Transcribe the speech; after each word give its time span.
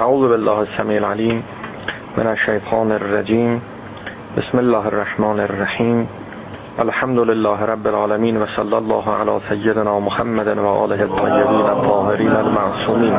أعوذ 0.00 0.28
بالله 0.28 0.62
السميع 0.62 0.98
العليم 0.98 1.42
من 2.18 2.26
الشيطان 2.26 2.92
الرجيم. 2.92 3.60
بسم 4.38 4.58
الله 4.58 4.88
الرحمن 4.88 5.40
الرحيم. 5.40 6.06
الحمد 6.80 7.18
لله 7.18 7.64
رب 7.64 7.86
العالمين 7.86 8.42
وصلى 8.42 8.78
الله 8.78 9.14
على 9.14 9.40
سيدنا 9.48 9.98
محمد 9.98 10.48
وآله 10.58 11.02
الطيبين 11.04 11.66
الطاهرين 11.76 12.34
المعصومين. 12.44 13.14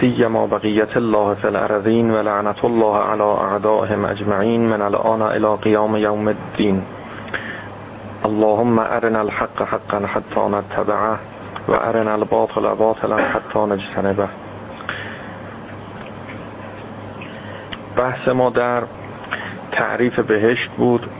سيما 0.00 0.46
بقية 0.46 0.92
الله 0.96 1.34
في 1.34 1.48
الأرضين 1.48 2.10
ولعنة 2.10 2.60
الله 2.64 2.96
على 2.96 3.28
أعدائهم 3.40 4.04
أجمعين 4.04 4.70
من 4.70 4.82
الآن 4.82 5.22
إلى 5.22 5.54
قيام 5.54 5.96
يوم 5.96 6.28
الدين. 6.28 6.82
اللهم 8.24 8.80
أرنا 8.80 9.22
الحق 9.22 9.62
حقا 9.62 10.06
حتى 10.06 10.40
نتبعه. 10.40 11.18
و 11.68 11.72
ارنا 11.72 12.12
الباطل 12.12 12.74
باطلا 12.74 13.16
حتی 13.16 13.58
نجتنبه. 13.58 14.28
بحث 17.96 18.28
ما 18.28 18.50
در 18.50 18.82
تعریف 19.72 20.20
بهشت 20.20 20.70
بود 20.70 21.10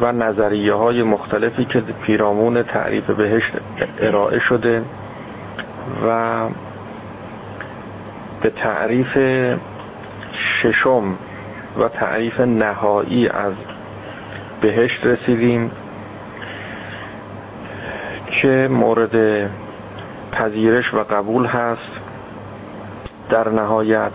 و 0.00 0.12
نظریه 0.12 0.74
های 0.74 1.02
مختلفی 1.02 1.64
که 1.64 1.80
پیرامون 1.80 2.62
تعریف 2.62 3.10
بهشت 3.10 3.52
ارائه 4.00 4.38
شده 4.38 4.84
و 6.06 6.48
به 8.42 8.50
تعریف 8.50 9.18
ششم 10.32 11.18
و 11.78 11.88
تعریف 11.88 12.40
نهایی 12.40 13.28
از 13.28 13.52
بهشت 14.60 15.06
رسیدیم. 15.06 15.70
که 18.42 18.68
مورد 18.70 19.50
پذیرش 20.32 20.94
و 20.94 21.04
قبول 21.04 21.46
هست 21.46 21.90
در 23.30 23.48
نهایت 23.48 24.12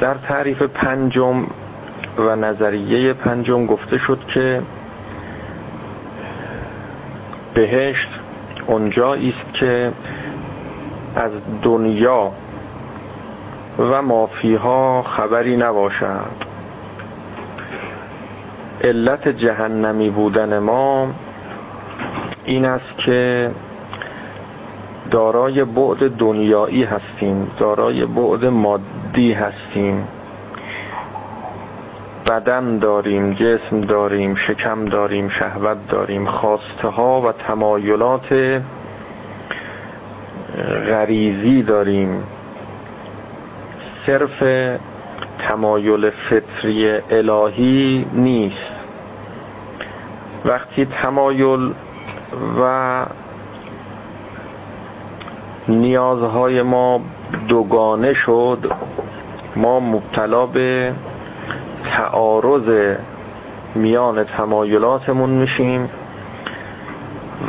در 0.00 0.14
تعریف 0.14 0.62
پنجم 0.62 1.46
و 2.18 2.36
نظریه 2.36 3.12
پنجم 3.12 3.66
گفته 3.66 3.98
شد 3.98 4.18
که 4.34 4.62
بهشت 7.54 8.08
اونجایی 8.66 9.34
است 9.38 9.54
که 9.54 9.92
از 11.16 11.32
دنیا 11.62 12.32
و 13.78 14.02
مافیها 14.02 15.02
خبری 15.02 15.56
نباشد. 15.56 16.50
علت 18.84 19.28
جهنمی 19.28 20.10
بودن 20.10 20.58
ما 20.58 21.14
این 22.44 22.64
است 22.64 22.98
که 22.98 23.50
دارای 25.10 25.64
بعد 25.64 26.16
دنیایی 26.16 26.84
هستیم 26.84 27.50
دارای 27.58 28.06
بعد 28.06 28.44
مادی 28.44 29.32
هستیم. 29.32 30.08
بدن 32.26 32.78
داریم 32.78 33.30
جسم 33.30 33.80
داریم 33.80 34.34
شکم 34.34 34.84
داریم 34.84 35.28
شهوت 35.28 35.88
داریم 35.88 36.26
خواسته 36.26 36.88
ها 36.88 37.22
و 37.22 37.32
تمایلات 37.32 38.62
غریزی 40.86 41.62
داریم. 41.62 42.22
صرف 44.06 44.42
تمایل 45.38 46.10
فطری 46.10 46.98
الهی 47.10 48.06
نیست. 48.12 48.72
وقتی 50.44 50.84
تمایل 50.84 51.72
و 52.60 53.06
نیازهای 55.68 56.62
ما 56.62 57.00
دوگانه 57.48 58.14
شد. 58.14 58.72
ما 59.56 59.80
مبتلا 59.80 60.46
به 60.46 60.92
تعارض 61.84 62.96
میان 63.74 64.24
تمایلاتمون 64.24 65.30
میشیم 65.30 65.90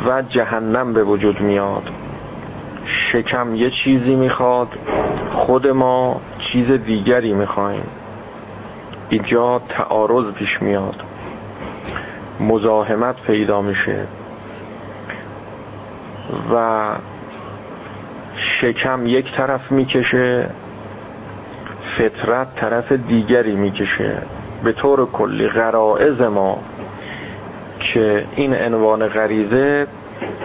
و 0.06 0.22
جهنم 0.22 0.92
به 0.92 1.04
وجود 1.04 1.40
میاد. 1.40 1.90
شکم 2.84 3.54
یه 3.54 3.70
چیزی 3.70 4.16
می‌خواد 4.16 4.68
خود 5.32 5.66
ما 5.66 6.20
چیز 6.38 6.70
دیگری 6.70 7.32
می‌خوایم 7.34 7.86
اینجا 9.08 9.62
تعارض 9.68 10.32
پیش 10.32 10.62
میاد. 10.62 10.96
مزاحمت 12.40 13.22
پیدا 13.22 13.62
میشه. 13.62 14.06
و 16.54 16.78
شکم 18.36 19.06
یک 19.06 19.32
طرف 19.36 19.72
می‌کشه 19.72 20.50
فطرت 21.98 22.54
طرف 22.54 22.92
دیگری 22.92 23.56
می‌کشه. 23.56 24.22
به 24.64 24.72
طور 24.72 25.06
کلی 25.06 25.48
غرائز 25.48 26.20
ما 26.20 26.58
که 27.78 28.24
این 28.36 28.54
عنوان 28.54 29.08
غریزه 29.08 29.86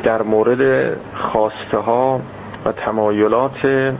در 0.03 0.21
مورد 0.21 0.93
خواسته 1.13 1.77
ها 1.77 2.21
و 2.65 2.71
تمایلات 2.71 3.93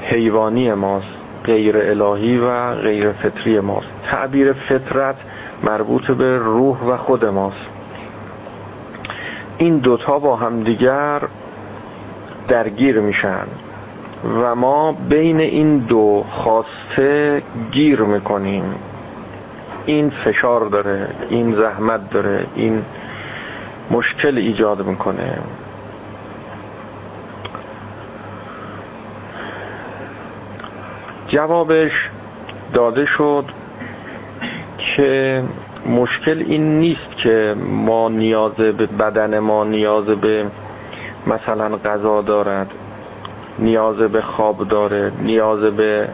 حیوانی 0.00 0.74
ماست 0.74 1.06
غیر 1.44 1.76
الهی 1.76 2.38
و 2.38 2.74
غیر 2.74 3.12
فطری 3.12 3.60
ماست. 3.60 3.88
تعبیر 4.06 4.52
فطرت 4.52 5.16
مربوط 5.62 6.10
به 6.10 6.38
روح 6.38 6.82
و 6.82 6.96
خود 6.96 7.24
ماست. 7.24 7.81
این 9.62 9.78
دوتا 9.78 10.18
با 10.18 10.36
همدیگر 10.36 11.20
درگیر 12.48 13.00
میشن 13.00 13.46
و 14.42 14.54
ما 14.54 14.92
بین 14.92 15.40
این 15.40 15.78
دو 15.78 16.24
خواسته 16.30 17.42
گیر 17.70 18.00
می‌کنیم. 18.00 18.74
این 19.86 20.10
فشار 20.10 20.64
داره 20.64 21.08
این 21.28 21.54
زحمت 21.54 22.10
داره 22.10 22.46
این 22.54 22.84
مشکل 23.90 24.38
ایجاد 24.38 24.86
می‌کنه. 24.86 25.38
جوابش 31.28 32.10
داده 32.74 33.06
شد 33.06 33.44
که 34.78 35.42
مشکل 35.86 36.44
این 36.48 36.78
نیست 36.78 37.16
که 37.22 37.54
ما 37.58 38.08
نیاز 38.08 38.52
به 38.52 38.86
بدن 38.86 39.38
ما 39.38 39.64
نیاز 39.64 40.04
به 40.04 40.46
مثلا 41.26 41.76
غذا 41.76 42.22
دارد 42.22 42.70
نیاز 43.58 43.96
به 43.96 44.20
خواب 44.20 44.68
داره 44.68 45.12
نیاز 45.20 45.60
به 45.60 46.08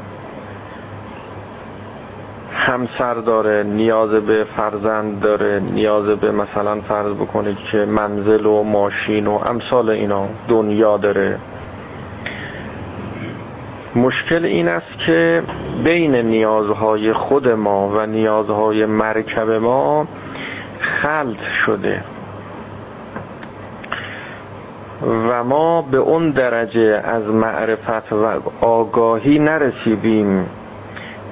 همسر 2.53 3.15
داره 3.15 3.63
نیاز 3.63 4.11
به 4.11 4.45
فرزند 4.57 5.21
داره 5.21 5.61
نیاز 5.61 6.07
به 6.07 6.33
مثلا 6.33 6.81
فرض 6.81 7.13
بکنید 7.13 7.57
که 7.73 7.79
منزل 7.79 8.47
و 8.47 8.63
ماشین 8.63 9.27
و 9.27 9.41
امثال 9.47 9.91
اینا 9.91 10.29
دنیا 10.49 10.97
داره. 10.97 11.39
مشکل 13.97 14.45
این 14.45 14.69
است 14.69 14.99
که 15.07 15.43
بین 15.85 16.15
نیازهای 16.15 17.13
خود 17.13 17.49
ما 17.49 17.89
و 17.89 18.07
نیازهای 18.07 18.87
مرکب 18.87 19.51
ما 19.51 20.09
خلط 20.81 21.43
شده. 21.43 22.05
و 25.03 25.45
ما 25.45 25.83
به 25.83 25.97
اون 25.97 26.31
درجه 26.31 27.01
از 27.05 27.23
معرفت 27.23 28.13
و 28.13 28.41
آگاهی 28.61 29.39
نرسیدیم 29.39 30.47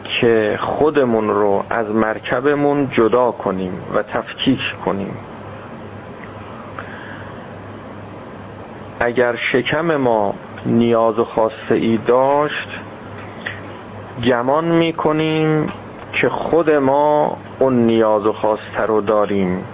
که 0.04 0.58
خودمون 0.60 1.28
رو 1.28 1.64
از 1.70 1.90
مرکبمون 1.90 2.88
جدا 2.90 3.30
کنیم 3.30 3.72
و 3.94 4.02
تفکیک 4.02 4.60
کنیم. 4.84 5.16
اگر 9.00 9.34
شکم 9.36 9.96
ما 9.96 10.34
نیاز 10.66 11.14
خاصه 11.14 11.74
ای 11.74 11.98
داشت 12.06 12.68
گمان 14.24 14.64
می‌کنیم 14.64 15.72
که 16.12 16.28
خود 16.28 16.70
ما 16.70 17.36
اون 17.58 17.86
نیاز 17.86 18.26
خواسته 18.26 18.80
رو 18.86 19.00
داریم. 19.00 19.64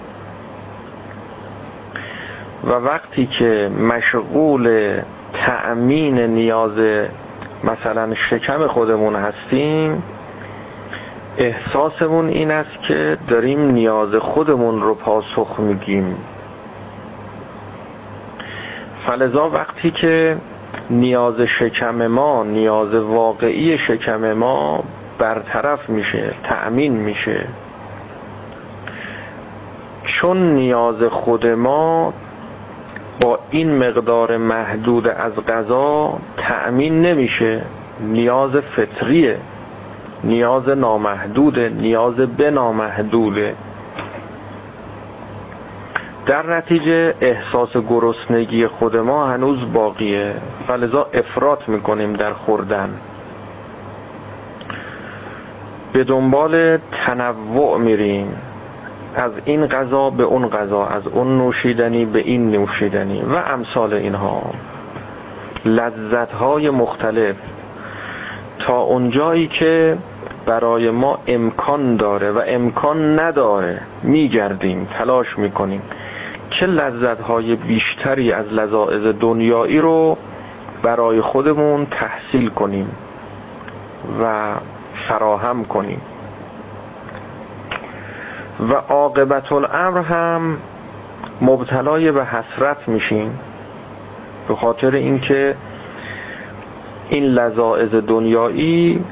و 2.64 2.70
وقتی 2.70 3.26
که 3.26 3.70
مشغول 3.80 4.96
تأمین 5.32 6.18
نیاز 6.18 7.06
مثلا 7.64 8.14
شکم 8.14 8.66
خودمون 8.66 9.16
هستیم 9.16 10.02
احساسمون 11.38 12.28
این 12.28 12.50
است 12.50 12.82
که 12.88 13.18
داریم 13.28 13.60
نیاز 13.60 14.14
خودمون 14.14 14.82
رو 14.82 14.94
پاسخ 14.94 15.58
میگیم 15.58 16.16
فلذا 19.06 19.50
وقتی 19.50 19.90
که 19.90 20.36
نیاز 20.90 21.40
شکم 21.40 22.06
ما 22.06 22.44
نیاز 22.44 22.94
واقعی 22.94 23.78
شکم 23.78 24.32
ما 24.32 24.84
برطرف 25.18 25.88
میشه 25.88 26.34
تأمین 26.42 26.92
میشه. 26.92 27.46
چون 30.04 30.54
نیاز 30.54 31.02
خود 31.02 31.46
ما 31.46 32.12
با 33.20 33.38
این 33.50 33.78
مقدار 33.78 34.36
محدود 34.36 35.08
از 35.08 35.32
غذا 35.32 36.18
تأمین 36.36 37.02
نمیشه 37.02 37.62
نیاز 38.00 38.50
فطریه 38.56 39.38
نیاز 40.24 40.68
نامحدوده 40.68 41.68
نیاز 41.68 42.14
به 42.14 42.50
نامحدوده 42.50 43.54
در 46.26 46.46
نتیجه 46.56 47.14
احساس 47.20 47.76
گرسنگی 47.76 48.66
خود 48.66 48.96
ما 48.96 49.26
هنوز 49.26 49.72
باقیه 49.72 50.34
فلذا 50.66 51.06
افراط 51.14 51.68
می‌کنیم 51.68 52.12
در 52.12 52.32
خوردن. 52.32 52.94
به 55.92 56.04
دنبال 56.04 56.78
تنوع 56.92 57.78
میریم. 57.78 58.36
از 59.14 59.32
این 59.44 59.66
غذا 59.66 60.10
به 60.10 60.22
اون 60.22 60.48
غذا 60.48 60.86
از 60.86 61.06
اون 61.06 61.38
نوشیدنی 61.38 62.04
به 62.04 62.18
این 62.18 62.50
نوشیدنی 62.50 63.22
و 63.22 63.34
امثال 63.34 63.92
اینها. 63.92 64.42
لذت 65.64 66.32
های 66.32 66.70
مختلف. 66.70 67.36
تا 68.58 68.80
اونجایی 68.80 69.46
که 69.46 69.98
برای 70.46 70.90
ما 70.90 71.18
امکان 71.26 71.96
داره 71.96 72.30
و 72.30 72.42
امکان 72.46 73.20
نداره 73.20 73.80
میگردیم 74.02 74.88
تلاش 74.98 75.38
می‌کنیم. 75.38 75.82
چه 76.60 76.66
لذت 76.66 77.20
های 77.20 77.56
بیشتری 77.56 78.32
از 78.32 78.46
لذائز 78.46 79.06
دنیایی 79.20 79.80
رو 79.80 80.18
برای 80.82 81.20
خودمون 81.20 81.86
تحصیل 81.86 82.48
کنیم 82.48 82.88
و 84.22 84.54
فراهم 85.08 85.64
کنیم. 85.64 86.00
و 88.68 88.74
عاقبت 88.74 89.52
الامر 89.52 90.00
هم 90.00 90.58
مبتلای 91.40 92.12
به 92.12 92.24
حسرت 92.24 92.88
میشیم 92.88 93.38
به 94.48 94.54
خاطر 94.54 94.90
اینکه 94.90 95.56
این 97.08 97.24
لذائز 97.24 97.94
دنیایی 97.94 99.04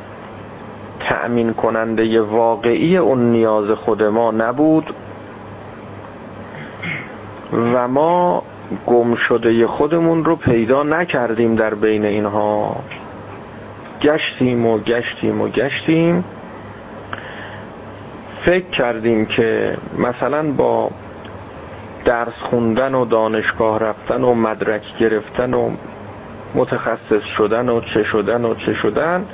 تأمین 1.00 1.52
کننده 1.52 2.22
واقعی 2.22 2.96
اون 2.96 3.30
نیاز 3.30 3.70
خود 3.70 4.02
ما 4.02 4.30
نبود. 4.30 4.94
و 7.52 7.88
ما 7.88 8.42
گم 8.86 9.14
شده 9.14 9.66
خودمون 9.66 10.24
رو 10.24 10.36
پیدا 10.36 10.82
نکردیم 10.82 11.54
در 11.54 11.74
بین 11.74 12.04
اینها. 12.04 12.76
گشتیم 14.02 14.66
و 14.66 14.78
گشتیم 14.78 15.40
و 15.40 15.48
گشتیم. 15.48 16.24
فکر 18.44 18.70
کردیم 18.70 19.26
که 19.26 19.76
مثلا 19.98 20.52
با 20.52 20.90
درس 22.04 22.38
خوندن 22.50 22.94
و 22.94 23.04
دانشگاه 23.04 23.78
رفتن 23.78 24.24
و 24.24 24.34
مدرک 24.34 24.82
گرفتن 25.00 25.54
و 25.54 25.70
متخصص 26.54 27.24
شدن 27.36 27.68
و 27.68 27.80
چه 27.80 28.02
شدن 28.02 28.44
و 28.44 28.54
چه 28.54 28.74
شدن 28.74 29.24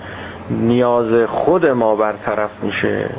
نیاز 0.50 1.28
خود 1.28 1.66
ما 1.66 1.96
برطرف 1.96 2.50
میشه. 2.62 3.10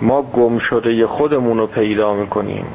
ما 0.00 0.22
گم 0.22 0.58
شده 0.58 1.06
خودمون 1.06 1.58
رو 1.58 1.66
پیدا 1.66 2.14
می‌کنیم. 2.14 2.66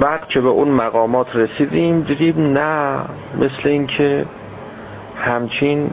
بعد 0.00 0.26
که 0.26 0.40
به 0.40 0.48
اون 0.48 0.68
مقامات 0.68 1.36
رسیدیم 1.36 2.00
دیدیم 2.00 2.58
نه 2.58 3.04
مثل 3.38 3.68
اینکه 3.68 4.26
همچین 5.16 5.90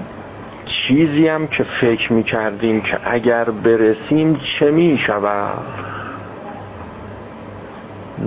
چیزی 0.66 1.28
هم 1.28 1.48
که 1.48 1.64
فکر 1.64 2.14
می 2.14 2.24
کردیم 2.24 2.82
که 2.82 3.00
اگر 3.04 3.44
برسیم 3.44 4.40
چه 4.60 4.72
می 4.72 4.98
شود 4.98 5.64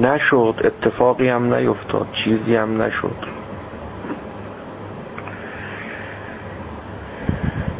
نشد 0.01 0.55
اتفاقی 0.65 1.29
هم 1.29 1.55
نیفتاد 1.55 2.07
چیزی 2.25 2.57
هم 2.57 2.83
نشد. 2.83 3.45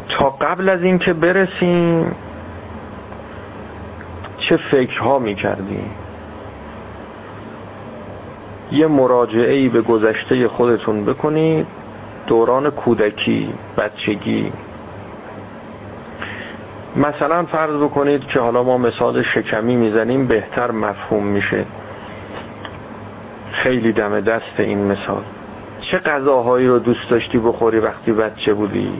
تا 0.09 0.29
قبل 0.29 0.69
از 0.69 0.83
اینکه 0.83 1.13
برسیم 1.13 2.15
چه 4.37 4.57
فکرها 4.57 5.19
می 5.19 5.35
کردیم 5.35 5.91
یه 8.71 8.87
مراجعه 8.87 9.53
ای 9.53 9.69
به 9.69 9.81
گذشته 9.81 10.47
خودتون 10.47 11.05
بکنید. 11.05 11.67
دوران 12.27 12.69
کودکی 12.69 13.53
بچگی. 13.77 14.51
مثلا 16.95 17.43
فرض 17.45 17.75
بکنید 17.75 18.25
که 18.25 18.39
حالا 18.39 18.63
ما 18.63 18.77
مثال 18.77 19.21
شکمی 19.21 19.75
می‌زنیم 19.75 20.27
بهتر 20.27 20.71
مفهوم 20.71 21.23
میشه. 21.23 21.65
خیلی 23.51 23.91
دم 23.91 24.19
دست 24.21 24.59
این 24.59 24.85
مثال. 24.85 25.23
چه 25.81 25.99
غذاهایی 25.99 26.67
رو 26.67 26.79
دوست 26.79 27.09
داشتی 27.09 27.37
بخوری 27.37 27.79
وقتی 27.79 28.11
بچه 28.11 28.53
بودی؟ 28.53 28.91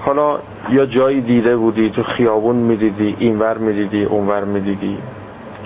حالا 0.00 0.38
یا 0.70 0.86
جایی 0.86 1.20
دیده 1.20 1.56
بودی 1.56 1.90
تو 1.90 2.02
خیابون 2.02 2.56
می‌دیدی 2.56 3.16
اینور 3.18 3.58
می‌دیدی 3.58 4.04
اونور 4.04 4.44
می‌دیدی. 4.44 4.98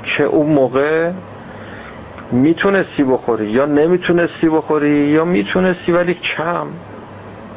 که 0.06 0.24
اون 0.24 0.52
موقع 0.52 1.10
می‌تونستی 2.32 3.04
بخوری 3.04 3.46
یا 3.46 3.66
نمی‌تونستی 3.66 4.48
بخوری 4.48 4.88
یا 4.88 5.24
می‌تونستی 5.24 5.92
ولی 5.92 6.14
کم. 6.14 6.66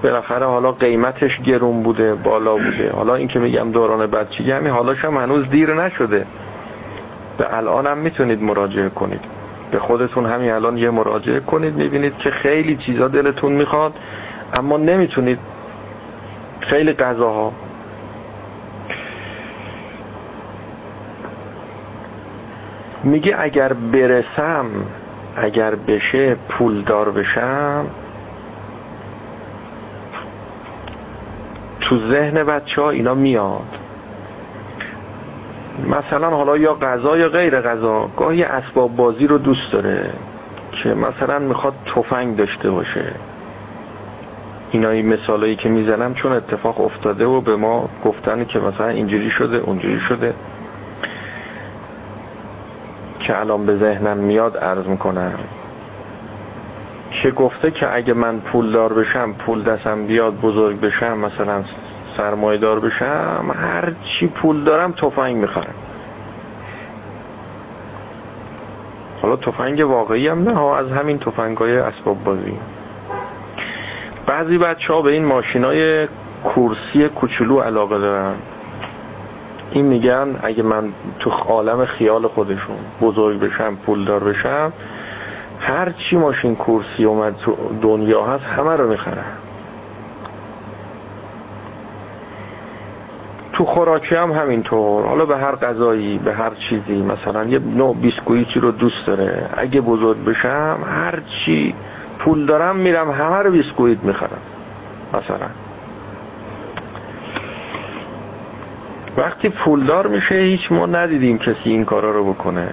بالاخره 0.04 0.46
حالا 0.46 0.72
قیمتش 0.72 1.42
گرون 1.42 1.84
بوده 1.84 2.16
بالا 2.16 2.54
بوده. 2.54 2.92
حالا 2.96 3.16
این 3.16 3.28
که 3.28 3.40
میگم 3.40 3.72
دوران 3.72 4.08
بچگی 4.08 4.52
همین 4.52 4.72
حالاش 4.72 5.06
هم 5.06 5.18
هنوز 5.18 5.50
دیر 5.50 5.74
نشده. 5.74 6.26
به 7.38 7.58
الان 7.58 7.88
هم 7.88 7.98
می‌تونید 7.98 8.42
مراجعه 8.42 8.90
کنید. 8.90 9.22
به 9.72 9.80
خودتون 9.80 10.26
همین 10.26 10.52
الان 10.52 10.78
یه 10.78 10.90
مراجعه 10.90 11.40
کنید 11.40 11.76
می‌بینید 11.76 12.18
که 12.18 12.30
خیلی 12.30 12.76
چیزا 12.76 13.08
دلتون 13.08 13.52
می‌خواد 13.52 13.94
اما 14.54 14.78
نمی‌تونید. 14.78 15.40
خیلی 16.60 16.94
غذاها 16.94 17.54
میگه 23.04 23.36
اگر 23.40 23.74
برسم 23.74 24.66
اگر 25.36 25.76
بشه 25.76 26.36
پولدار 26.50 27.12
بشم. 27.12 27.86
تو 31.82 31.98
ذهن 32.12 32.44
بچه 32.44 32.82
ها 32.82 32.90
اینا 32.90 33.14
میاد. 33.14 33.78
مثلا 35.88 36.30
حالا 36.30 36.58
یا 36.58 36.74
غذا 36.74 37.18
یا 37.18 37.30
غیر 37.30 37.62
غذا 37.62 38.10
گاهی 38.18 38.44
اسباب 38.44 38.96
بازی 38.96 39.28
رو 39.28 39.38
دوست 39.38 39.72
داره 39.72 40.14
که 40.72 40.94
مثلا 40.94 41.40
می‌خواد 41.40 41.74
تفنگ 41.96 42.36
داشته 42.36 42.72
باشه. 42.72 43.14
اینا 44.72 44.90
این 44.90 45.14
مثالایی 45.14 45.56
که 45.56 45.70
می‌زنم 45.70 46.14
چون 46.14 46.32
اتفاق 46.32 46.82
افتاده 46.82 47.26
و 47.26 47.42
به 47.42 47.56
ما 47.56 47.90
گفتن 48.06 48.46
که 48.46 48.60
مثلا 48.60 48.88
اینجوری 48.88 49.30
شده 49.30 49.58
اونجوری 49.58 50.00
شده. 50.00 50.34
که 53.30 53.40
الان 53.40 53.66
به 53.66 53.78
ذهنم 53.78 54.18
میاد 54.18 54.58
عرض 54.58 54.86
می‌کنم. 54.88 55.34
که 57.12 57.32
گفته 57.32 57.72
که 57.72 57.96
اگه 57.96 58.14
من 58.14 58.40
پول 58.40 58.72
دار 58.72 58.94
بشم 58.94 59.34
پول 59.34 59.64
دستم 59.64 60.06
بیاد 60.06 60.40
بزرگ 60.40 60.80
بشم 60.80 61.18
مثلا 61.18 61.64
سرمایه 62.18 62.60
دار 62.60 62.80
بشم 62.80 63.52
هر 63.56 63.94
چی 64.04 64.28
پول 64.28 64.64
دارم 64.64 64.92
تفنگ 64.92 65.36
می‌خرم. 65.36 65.74
حالا 69.22 69.36
تفنگ 69.36 69.80
واقعی 69.80 70.28
هم 70.28 70.44
نه 70.44 70.62
از 70.62 70.92
همین 70.92 71.20
تفنگ 71.20 71.58
های 71.58 71.78
اسباب 71.78 72.24
بازی. 72.24 72.58
بعضی 74.26 74.58
بچه 74.58 74.94
ها 74.94 75.02
به 75.02 75.12
این 75.12 75.26
ماشین 75.26 75.64
های 75.64 76.08
کورسی 76.44 77.10
کوچولو 77.10 77.60
علاقه 77.60 78.00
دارن. 78.00 78.36
این 79.72 79.86
میگن 79.86 80.40
اگه 80.44 80.64
من 80.64 80.94
تو 81.20 81.30
عالم 81.30 81.86
خیال 81.86 82.28
خودشون 82.28 82.78
بزرگ 83.02 83.40
بشم 83.40 83.76
پولدار 83.76 84.24
بشم 84.24 84.74
هر 85.60 85.92
چی 85.92 86.18
ماشین 86.18 86.56
کورسی 86.56 87.06
اومد 87.06 87.36
تو 87.36 87.56
دنیا 87.82 88.26
هست 88.26 88.44
همه 88.44 88.76
رو 88.76 88.90
می‌خرم 88.90 89.38
تو 93.54 93.66
خوراکی 93.66 94.16
هم 94.16 94.32
همینطور. 94.32 95.06
حالا 95.06 95.26
به 95.26 95.38
هر 95.38 95.56
غذایی 95.56 96.18
به 96.18 96.34
هر 96.34 96.52
چیزی 96.70 97.02
مثلا 97.02 97.44
یه 97.44 97.60
نوع 97.60 97.96
بیسکویتی 97.96 98.60
رو 98.60 98.72
دوست 98.72 99.08
داره. 99.08 99.50
اگه 99.54 99.82
بزرگ 99.82 100.26
بشم 100.26 100.80
هر 100.86 101.20
چی 101.20 101.76
پول 102.20 102.46
دارم 102.46 102.76
میرم 102.76 103.12
همه 103.12 103.36
رو 103.36 103.52
بیسکویت 103.52 104.04
می‌خرم 104.04 104.42
مثلا. 105.14 105.48
وقتی 109.20 109.50
پولدار 109.50 110.08
میشه 110.08 110.36
هیچ 110.36 110.72
ما 110.72 110.86
ندیدیم 110.86 111.38
کسی 111.38 111.70
این 111.70 111.86
کارا 111.86 112.12
رو 112.12 112.34
بکنه. 112.34 112.68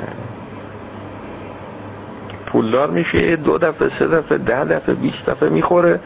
پولدار 2.46 2.90
میشه 2.90 3.36
دو 3.36 3.58
دفعه 3.58 3.98
سه 3.98 4.08
دفعه 4.08 4.38
ده 4.38 4.64
دفعه 4.64 4.94
بیست 4.94 5.26
دفعه 5.26 5.48
می‌خوره. 5.48 6.00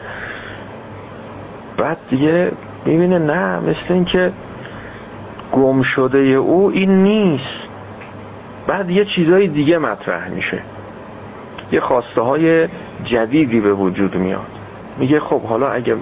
بعد 1.77 1.97
دیگه 2.09 2.51
می‌بینه 2.85 3.19
نه 3.19 3.59
مثل 3.59 3.93
این 3.93 4.05
که 4.05 4.31
گم 5.51 5.81
شده 5.81 6.17
او 6.17 6.71
این 6.71 7.03
نیست. 7.03 7.61
بعد 8.67 8.89
یه 8.89 9.05
چیزای 9.05 9.47
دیگه 9.47 9.77
مطرح 9.77 10.29
میشه. 10.29 10.63
یه 11.71 11.79
خواسته 11.79 12.21
های 12.21 12.67
جدیدی 13.03 13.61
به 13.61 13.73
وجود 13.73 14.15
میاد. 14.15 14.51
میگه 14.97 15.19
خب 15.19 15.41
حالا 15.41 15.69
اگه 15.69 15.95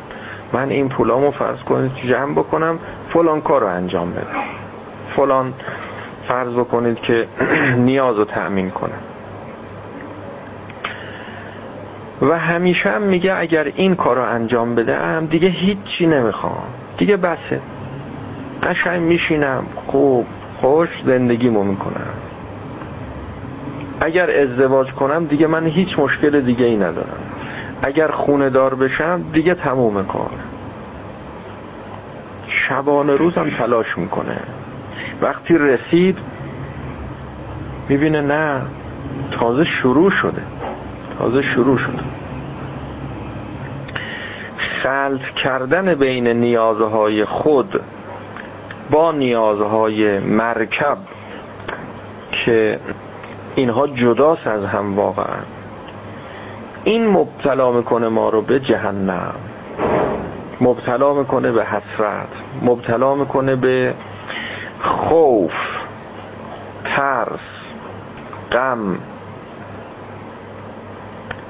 من 0.54 0.70
این 0.70 0.90
پولامو 0.90 1.32
فرض 1.32 1.60
کنید 1.60 1.92
جمع 1.96 2.34
بکنم 2.34 2.80
فلان 3.10 3.42
کار 3.42 3.62
رو 3.62 3.68
انجام 3.68 4.12
بدم 4.12 4.44
فلان 5.16 5.54
فرض 6.28 6.54
بکنید 6.54 7.00
که 7.00 7.28
نیاز 7.78 8.18
رو 8.18 8.26
تأمین 8.26 8.70
کنم 8.70 9.00
و 12.22 12.40
همیشه 12.40 12.90
هم 12.90 13.02
میگه 13.02 13.40
اگر 13.40 13.64
این 13.64 13.96
کار 13.96 14.16
رو 14.16 14.22
انجام 14.24 14.76
بدم 14.76 15.26
دیگه 15.26 15.48
هیچی 15.48 16.08
نمی‌خوام. 16.08 16.64
دیگه 16.98 17.18
بسه. 17.18 17.62
قشنگ 18.64 19.02
میشینم 19.02 19.66
خوب 19.86 20.26
خوش 20.62 20.90
زندگیمو 21.06 21.64
می‌کنم. 21.64 22.14
اگر 24.02 24.30
ازدواج 24.30 24.92
کنم 24.92 25.26
دیگه 25.26 25.48
من 25.48 25.66
هیچ 25.66 26.00
مشکل 26.00 26.42
دیگه 26.42 26.66
ای 26.66 26.78
ندارم. 26.78 27.29
اگر 27.82 28.08
خونه 28.08 28.50
دار 28.50 28.76
بشم 28.76 29.24
دیگه 29.34 29.54
تموم 29.54 30.06
کار. 30.06 30.32
شبانه 32.48 33.16
روزم 33.16 33.50
تلاش 33.50 33.98
می‌کنه. 33.98 34.40
وقتی 35.22 35.58
رسید 35.58 36.18
می‌بینه 37.90 38.22
نه 38.22 38.62
تازه 39.32 39.64
شروع 39.64 40.12
شده. 40.12 40.42
تازه 41.20 41.42
شروع 41.42 41.78
شده. 41.78 42.00
خلط 44.58 45.22
کردن 45.44 45.96
بین 45.96 46.28
نیازهای 46.28 47.26
خود 47.26 47.82
با 48.92 49.12
نیازهای 49.12 50.20
مرکب 50.20 50.98
که 52.32 52.80
اینها 53.56 53.88
جداست 53.88 54.48
از 54.48 54.66
هم 54.66 54.96
واقعا. 54.96 55.40
این 56.90 57.08
مبتلا 57.08 57.72
می‌کنه 57.72 58.08
ما 58.08 58.30
رو 58.30 58.42
به 58.42 58.60
جهنم. 58.60 59.36
مبتلا 60.62 61.14
می‌کنه 61.14 61.52
به 61.52 61.66
حسرت. 61.66 62.28
مبتلا 62.62 63.16
می‌کنه 63.16 63.56
به 63.56 63.94
خوف 64.82 65.54
ترس 66.84 67.40
غم. 68.52 68.98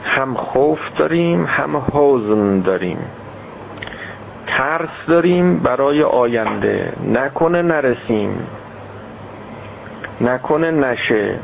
هم 0.03 0.33
خوف 0.33 0.79
داریم 0.97 1.45
هم 1.45 1.77
حزن 1.93 2.59
داریم. 2.59 2.99
ترس 4.47 5.05
داریم 5.07 5.59
برای 5.59 6.03
آینده. 6.03 6.93
نکنه 7.13 7.61
نرسیم. 7.61 8.47
نکنه 10.21 10.71
نشه. 10.71 11.39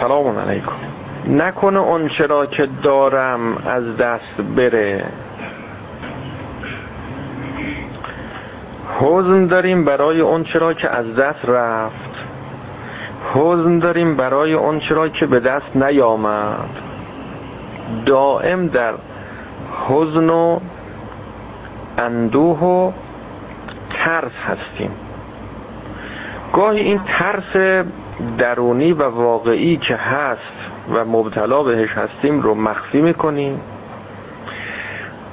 سلام 0.00 0.38
علیکم. 0.38 0.72
نکنه 1.26 1.78
اون 1.78 2.08
چرا 2.08 2.46
که 2.46 2.68
دارم 2.82 3.56
از 3.66 3.96
دست 3.96 4.40
بره. 4.56 5.04
حزن 9.00 9.46
داریم 9.46 9.84
برای 9.84 10.20
اون 10.20 10.44
چرا 10.44 10.74
که 10.74 10.88
از 10.88 11.16
دست 11.16 11.44
رفت. 11.44 12.10
حزن 13.34 13.78
داریم 13.78 14.16
برای 14.16 14.52
اون 14.52 14.80
چرا 14.80 15.08
که 15.08 15.26
به 15.26 15.40
دست 15.40 15.76
نیامد. 15.76 16.68
دائم 18.06 18.66
در 18.66 18.94
حزن 19.88 20.30
و 20.30 20.60
اندوه 21.98 22.58
و 22.58 22.92
ترس 23.90 24.32
هستیم. 24.46 24.90
گاهی 26.52 26.80
این 26.80 27.00
ترس 27.06 27.84
درونی 28.38 28.92
و 28.92 29.02
واقعی 29.02 29.76
که 29.76 29.96
هست 29.96 30.70
و 30.94 31.04
مبتلا 31.04 31.62
بهش 31.62 31.90
هستیم 31.92 32.40
رو 32.40 32.54
مخفی 32.54 33.02
می‌کنیم. 33.02 33.60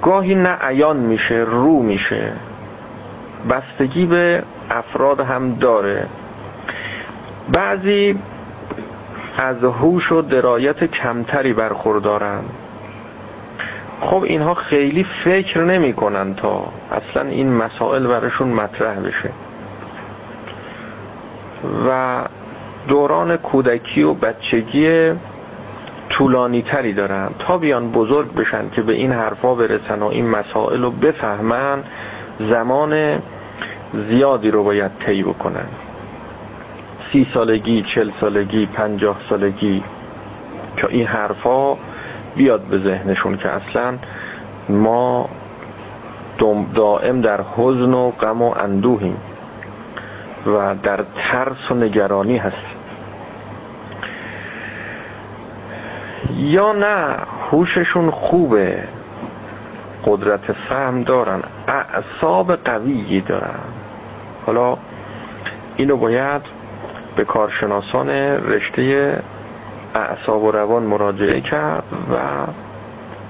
گاهی 0.01 0.35
نه 0.35 0.57
عیان 0.61 0.97
میشه 0.97 1.45
رو 1.47 1.81
میشه. 1.83 2.33
بستگی 3.49 4.05
به 4.05 4.43
افراد 4.69 5.19
هم 5.19 5.55
داره. 5.55 6.07
بعضی 7.53 8.19
از 9.37 9.63
هوش 9.63 10.11
و 10.11 10.21
درایت 10.21 10.83
کمتری 10.83 11.53
برخوردارن. 11.53 12.43
خب 14.01 14.23
اینها 14.23 14.53
خیلی 14.53 15.05
فکر 15.23 15.63
نمی 15.63 15.93
کنن 15.93 16.33
تا 16.33 16.65
اصلا 16.91 17.29
این 17.29 17.53
مسائل 17.53 18.07
برشون 18.07 18.47
مطرح 18.47 18.99
بشه. 18.99 19.29
و 21.87 22.19
دوران 22.89 23.37
کودکی 23.37 24.03
و 24.03 24.13
بچگی 24.13 25.11
طولانی 26.09 26.61
تری 26.61 26.93
دارن. 26.93 27.29
تا 27.39 27.57
بیان 27.57 27.91
بزرگ 27.91 28.33
بشن 28.33 28.69
که 28.69 28.81
به 28.81 28.93
این 28.93 29.11
حرفا 29.11 29.55
برسن 29.55 29.99
و 29.99 30.05
این 30.05 30.27
مسائل 30.27 30.81
رو 30.81 30.91
بفهمن 30.91 31.83
زمان 32.39 33.21
زیادی 34.09 34.51
رو 34.51 34.63
باید 34.63 34.91
طی 35.05 35.23
بکنن. 35.23 35.67
سی 37.11 37.27
سالگی 37.33 37.85
چل 37.95 38.11
سالگی 38.21 38.65
پنجاه 38.65 39.17
سالگی 39.29 39.83
که 40.77 40.87
این 40.89 41.05
حرفا 41.05 41.77
بیاد 42.35 42.61
به 42.61 42.77
ذهنشون 42.77 43.37
که 43.37 43.49
اصلا 43.49 43.97
ما 44.69 45.29
دائم 46.75 47.21
در 47.21 47.41
حزن 47.57 47.93
و 47.93 48.11
غم 48.11 48.41
و 48.41 48.53
اندوهیم 48.57 49.17
و 50.47 50.75
در 50.83 51.05
ترس 51.15 51.71
و 51.71 51.75
نگرانی 51.75 52.37
هستیم. 52.37 52.78
یا 56.37 56.73
نه 56.73 57.15
هوششون 57.51 58.11
خوبه. 58.11 58.83
قدرت 60.05 60.51
فهم 60.51 61.03
دارن 61.03 61.41
اعصاب 61.67 62.55
قویی 62.55 63.21
دارن. 63.21 63.59
حالا 64.45 64.77
اینو 65.75 65.97
باید 65.97 66.41
به 67.15 67.23
کارشناسان 67.23 68.09
رشته 68.09 69.23
اعصاب 69.95 70.43
و 70.43 70.51
روان 70.51 70.83
مراجعه 70.83 71.41
کرد 71.41 71.83
و 72.13 72.15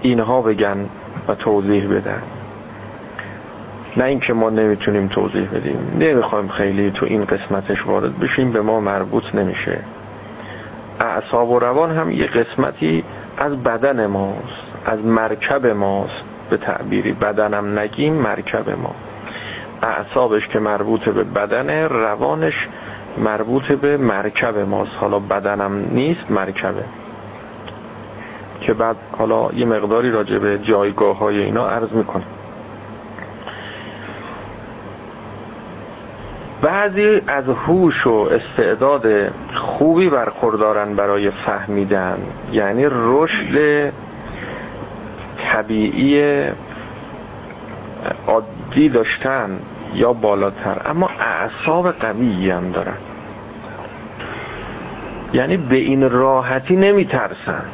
اینها 0.01 0.41
بگن 0.41 0.89
و 1.27 1.35
توضیح 1.35 1.87
بدن. 1.87 2.21
نه 3.97 4.03
اینکه 4.03 4.33
ما 4.33 4.49
نمی‌تونیم 4.49 5.07
توضیح 5.07 5.49
بدیم. 5.53 5.97
نمی‌خوایم 5.99 6.47
خیلی 6.47 6.91
تو 6.91 7.05
این 7.05 7.25
قسمتش 7.25 7.87
وارد 7.87 8.19
بشیم 8.19 8.51
به 8.51 8.61
ما 8.61 8.79
مربوط 8.79 9.35
نمیشه. 9.35 9.79
اعصاب 10.99 11.49
و 11.49 11.59
روان 11.59 11.91
هم 11.91 12.11
یه 12.11 12.25
قسمتی 12.25 13.03
از 13.37 13.63
بدن 13.63 14.05
ماست 14.05 14.63
از 14.85 14.99
مرکب 15.05 15.65
ماست 15.65 16.23
به 16.49 16.57
تعبیری. 16.57 17.13
بدنم 17.13 17.79
نگیم 17.79 18.13
مرکب 18.13 18.69
ما. 18.69 18.95
اعصابش 19.81 20.47
که 20.47 20.59
مربوط 20.59 21.09
به 21.09 21.23
بدن 21.23 21.69
روانش 21.89 22.67
مربوط 23.17 23.71
به 23.71 23.97
مرکب 23.97 24.57
ماست. 24.57 24.91
حالا 24.99 25.19
بدنم 25.19 25.85
نیست 25.91 26.31
مرکبه. 26.31 26.83
که 28.61 28.73
بعد 28.73 28.95
حالا 29.17 29.49
یه 29.53 29.65
مقداری 29.65 30.11
راجع 30.11 30.37
به 30.37 30.59
جایگاه 30.59 31.17
های 31.17 31.39
اینا 31.39 31.67
عرض 31.67 31.91
می‌کنم. 31.91 32.38
بعضی 36.61 37.21
از 37.27 37.43
هوش 37.47 38.07
و 38.07 38.29
استعداد 38.31 39.31
خوبی 39.55 40.09
برخوردارن 40.09 40.95
برای 40.95 41.31
فهمیدن. 41.31 42.17
یعنی 42.51 42.85
رشد 42.91 43.91
طبیعی 45.37 46.43
عادی 48.27 48.89
داشتن 48.89 49.59
یا 49.93 50.13
بالاتر. 50.13 50.81
اما 50.85 51.09
اعصاب 51.19 51.91
قوی 51.91 52.51
هم 52.51 52.71
دارن. 52.71 52.97
یعنی 55.33 55.57
به 55.57 55.75
این 55.75 56.09
راحتی 56.09 56.75
نمی 56.75 57.05
ترسن 57.05 57.65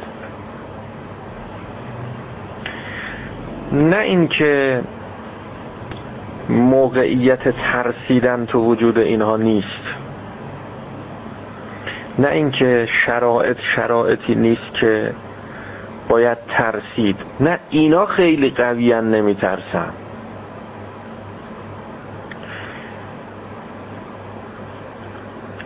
نه 3.72 3.98
اینکه 3.98 4.82
موقعیت 6.48 7.48
ترسیدن 7.48 8.46
تو 8.46 8.64
وجود 8.64 8.98
اینها 8.98 9.36
نیست. 9.36 9.82
نه 12.18 12.28
اینکه 12.28 12.86
شرایط 12.90 13.60
شرایطی 13.60 14.34
نیست 14.34 14.74
که 14.80 15.12
باید 16.08 16.38
ترسید. 16.48 17.16
نه 17.40 17.58
اینا 17.70 18.06
خیلی 18.06 18.50
قویان 18.50 19.10
نمی 19.10 19.34
ترسن 19.34 19.92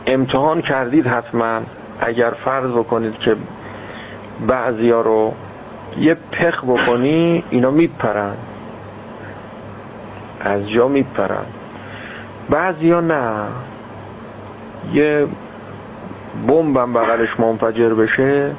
امتحان 0.06 0.62
کردید 0.62 1.06
حتما. 1.06 1.60
اگر 2.00 2.30
فرض 2.44 2.70
بکنید 2.70 3.18
که 3.18 3.36
بعضی 4.46 4.90
ها 4.90 5.00
رو 5.00 5.34
یه 5.98 6.14
پخ 6.14 6.64
بکنی 6.64 7.44
اینا 7.50 7.70
میپرن. 7.70 8.34
از 10.40 10.70
جا 10.70 10.88
میپرن. 10.88 11.46
بعضی 12.50 12.90
ها 12.90 13.00
نه. 13.00 13.44
یه 14.92 15.26
بمبم 16.48 16.92
بغلش 16.92 17.40
منفجر 17.40 17.94
بشه 17.94 18.50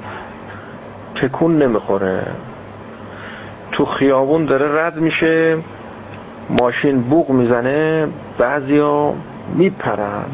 تکون 1.15 1.57
نمی‌خوره. 1.57 2.27
تو 3.71 3.85
خیابون 3.85 4.45
داره 4.45 4.85
رد 4.85 4.97
میشه 4.97 5.57
ماشین 6.49 7.01
بوق 7.01 7.29
می‌زنه 7.29 8.07
بعضیا 8.37 9.13
میپرن. 9.55 10.25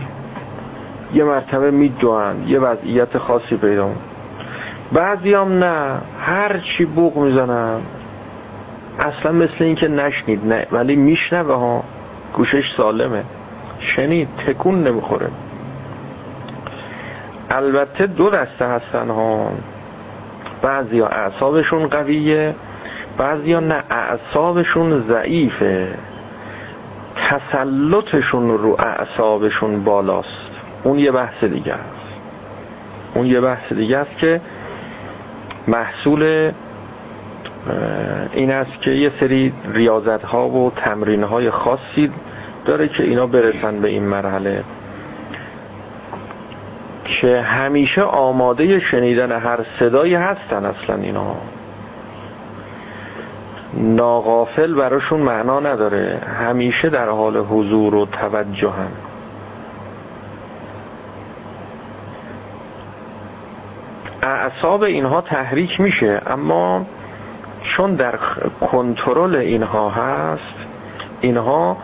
یه 1.13 1.24
مرتبه 1.24 1.72
میدوان 1.72 2.44
یه 2.48 2.60
وضعیت 2.60 3.18
خاصی 3.18 3.58
پیدا 3.58 3.89
بعضیام 4.94 5.51
نه. 5.51 6.01
هر 6.20 6.60
چی 6.60 6.86
بوق 6.86 7.18
می‌زنن 7.18 7.80
اصلا 9.00 9.32
مثل 9.32 9.63
اینکه 9.63 9.88
نشنید 9.88 10.46
نه. 10.46 10.68
ولی 10.72 10.96
میشنوه 10.96 11.56
ها. 11.56 11.84
گوشش 12.34 12.74
سالمه. 12.77 13.24
شنید. 13.80 14.27
تکون 14.48 14.84
نمی‌خوره. 14.84 15.30
البته 17.50 18.08
دو 18.08 18.30
دسته 18.30 18.66
هستن 18.66 19.10
ها. 19.10 19.51
بعضی 20.62 21.00
ها 21.00 21.08
اعصابشون 21.08 21.88
قویه 21.88 22.56
بعضی 23.18 23.54
ها 23.54 23.60
نه. 23.60 23.84
اعصابشون 23.89 25.06
ضعیفه. 25.10 25.98
تسلطشون 27.16 28.58
رو 28.58 28.75
اعصابشون 28.80 29.84
بالاست. 29.84 30.51
اون 30.84 31.00
یه 31.00 31.12
بحث 31.12 31.44
دیگه 31.44 31.74
است. 31.74 32.08
اون 33.13 33.25
یه 33.25 33.42
بحث 33.42 33.74
دیگه 33.74 33.98
است 33.98 34.18
که 34.18 34.42
محصول 35.68 36.51
این 38.33 38.51
است 38.51 38.81
که 38.81 38.91
یه 38.91 39.12
سری 39.19 39.53
ریاضت 39.74 40.24
ها 40.24 40.50
و 40.50 40.71
تمرین 40.75 41.24
های 41.24 41.50
خاصی 41.50 42.12
داره 42.65 42.88
که 42.88 43.03
اینا 43.03 43.27
برسن 43.27 43.81
به 43.81 43.88
این 43.88 44.03
مرحله. 44.03 44.63
که 47.03 47.41
همیشه 47.41 48.01
آماده 48.01 48.79
شنیدن 48.79 49.31
هر 49.31 49.59
صدایی 49.79 50.15
هستن 50.15 50.65
اصلا 50.65 50.95
اینا. 50.95 51.36
ناغافل 53.74 54.74
براشون 54.74 55.19
معنا 55.19 55.59
نداره. 55.59 56.21
همیشه 56.39 56.89
در 56.89 57.09
حال 57.09 57.38
حضور 57.38 57.95
و 57.95 58.05
توجه 58.05 58.69
هم 58.69 58.91
اعصاب 64.21 64.83
اینها 64.83 65.21
تحریک 65.21 65.79
میشه 65.79 66.21
اما 66.27 66.86
چون 67.75 67.95
در 67.95 68.19
کنترل 68.71 69.36
اینها 69.36 69.89
هست 69.89 70.55
اینها 71.21 71.77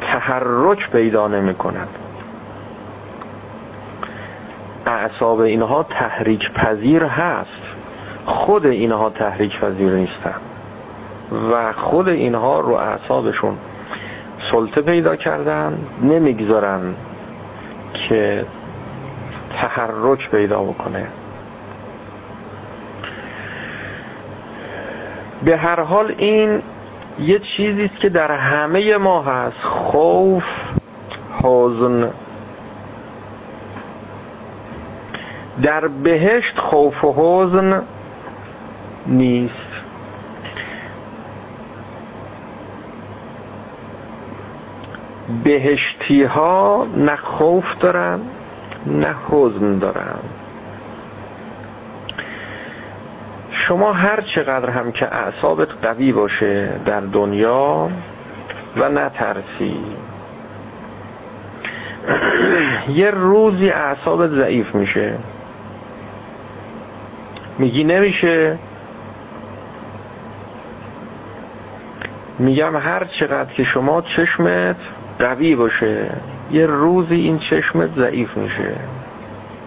تحرک 0.00 0.90
پیدا 0.90 1.28
نمی 1.28 1.54
کند. 1.54 1.88
اعصاب 4.86 5.40
اینها 5.40 5.82
تحریک 5.82 6.52
پذیر 6.52 7.04
هست. 7.04 7.62
خود 8.26 8.66
اینها 8.66 9.10
تحریک 9.10 9.60
پذیر 9.60 9.92
نیستن 9.92 10.34
و 11.52 11.72
خود 11.72 12.08
اینها 12.08 12.60
رو 12.60 12.72
اعصابشون 12.72 13.56
سلطه 14.50 14.82
پیدا 14.82 15.16
کردن 15.16 15.78
نمی‌گذارن 16.02 16.94
که 18.08 18.46
تحرک 19.50 20.30
پیدا 20.30 20.62
بکنه. 20.62 21.08
به 25.46 25.56
هر 25.56 25.80
حال 25.80 26.14
این 26.18 26.62
یه 27.18 27.38
چیزی 27.38 27.84
است 27.84 28.00
که 28.00 28.08
در 28.08 28.32
همه 28.32 28.96
ما 28.96 29.22
هست. 29.22 29.62
خوف 29.62 30.44
حزن. 31.42 32.10
در 35.62 35.88
بهشت 35.88 36.58
خوف 36.58 37.04
و 37.04 37.14
حزن 37.16 37.82
نیست. 39.06 39.54
بهشتی 45.44 46.22
ها 46.24 46.86
نه 46.96 47.16
خوف 47.16 47.78
دارن 47.80 48.20
نه 48.86 49.14
حزن 49.30 49.78
دارن. 49.78 50.18
شما 53.68 53.92
هر 53.92 54.20
چقدر 54.20 54.70
هم 54.70 54.92
که 54.92 55.14
اعصابت 55.14 55.68
قوی 55.82 56.12
باشه 56.12 56.68
در 56.84 57.00
دنیا 57.00 57.90
و 58.76 58.88
نترسی. 58.88 59.80
یه 62.94 63.10
روزی 63.10 63.70
اعصابت 63.70 64.30
ضعیف 64.30 64.74
میشه. 64.74 65.18
میگی 67.58 67.84
نمیشه. 67.84 68.58
میگم 72.38 72.76
هر 72.76 73.04
چقدر 73.04 73.52
که 73.52 73.64
شما 73.64 74.02
چشمت 74.02 74.76
قوی 75.18 75.56
باشه 75.56 76.10
یه 76.50 76.66
روزی 76.66 77.14
این 77.14 77.38
چشمت 77.38 77.90
ضعیف 77.96 78.36
میشه. 78.36 78.74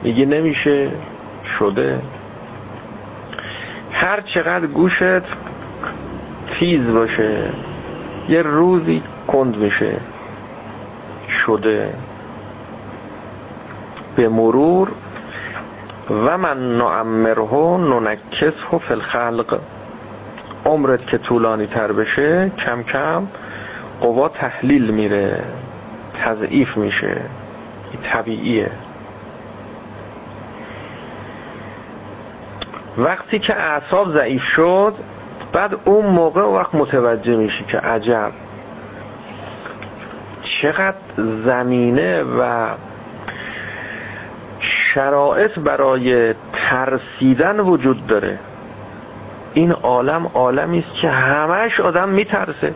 میگی 0.03 0.25
نمیشه 0.25 0.91
شده. 1.59 2.01
هر 3.91 4.21
چقدر 4.21 4.67
گوشت 4.67 5.21
تیز 6.59 6.87
باشه 6.87 7.53
یه 8.29 8.41
روزی 8.41 9.03
کند 9.27 9.57
میشه 9.57 9.97
شده 11.29 11.93
به 14.15 14.29
مرور. 14.29 14.91
و 16.09 16.37
من 16.37 16.77
نعمره 16.77 17.77
ننکسه 17.77 18.77
فی 18.79 18.93
الخلق. 18.93 19.59
عمرت 20.65 21.07
که 21.07 21.17
طولانی 21.17 21.67
تر 21.67 21.91
بشه 21.91 22.51
کم 22.57 22.83
کم 22.83 23.27
قوا 24.01 24.29
تحلیل 24.29 24.91
میره 24.91 25.43
تضعیف 26.23 26.77
میشه 26.77 27.21
طبیعیه. 28.03 28.71
وقتی 32.99 33.39
که 33.39 33.55
اعصاب 33.55 34.13
ضعیف 34.13 34.43
شد 34.43 34.93
بعد 35.53 35.75
اون 35.85 36.05
موقع 36.05 36.41
وقت 36.41 36.75
متوجه 36.75 37.35
میشی 37.35 37.63
که 37.63 37.77
عجب. 37.77 38.31
چقدر 40.41 40.97
زمینه 41.45 42.23
و 42.23 42.69
شرایط 44.59 45.59
برای 45.59 46.33
ترسیدن 46.53 47.59
وجود 47.59 48.07
داره. 48.07 48.39
این 49.53 49.71
عالم 49.71 50.31
عالمی 50.33 50.79
است 50.79 51.01
که 51.01 51.09
همش 51.09 51.79
آدم 51.79 52.09
میترسه 52.09 52.73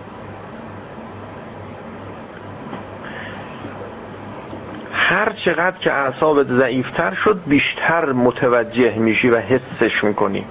هر 4.93 5.32
چقدر 5.45 5.77
که 5.79 5.93
اعصابت 5.93 6.47
ضعیفتر 6.47 7.13
شد 7.13 7.39
بیشتر 7.47 8.11
متوجه 8.11 8.95
میشی 8.97 9.29
و 9.29 9.37
حسش 9.37 10.03
می‌کنی. 10.03 10.45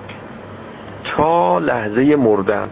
تا 1.04 1.58
لحظه 1.58 2.16
مردن. 2.16 2.68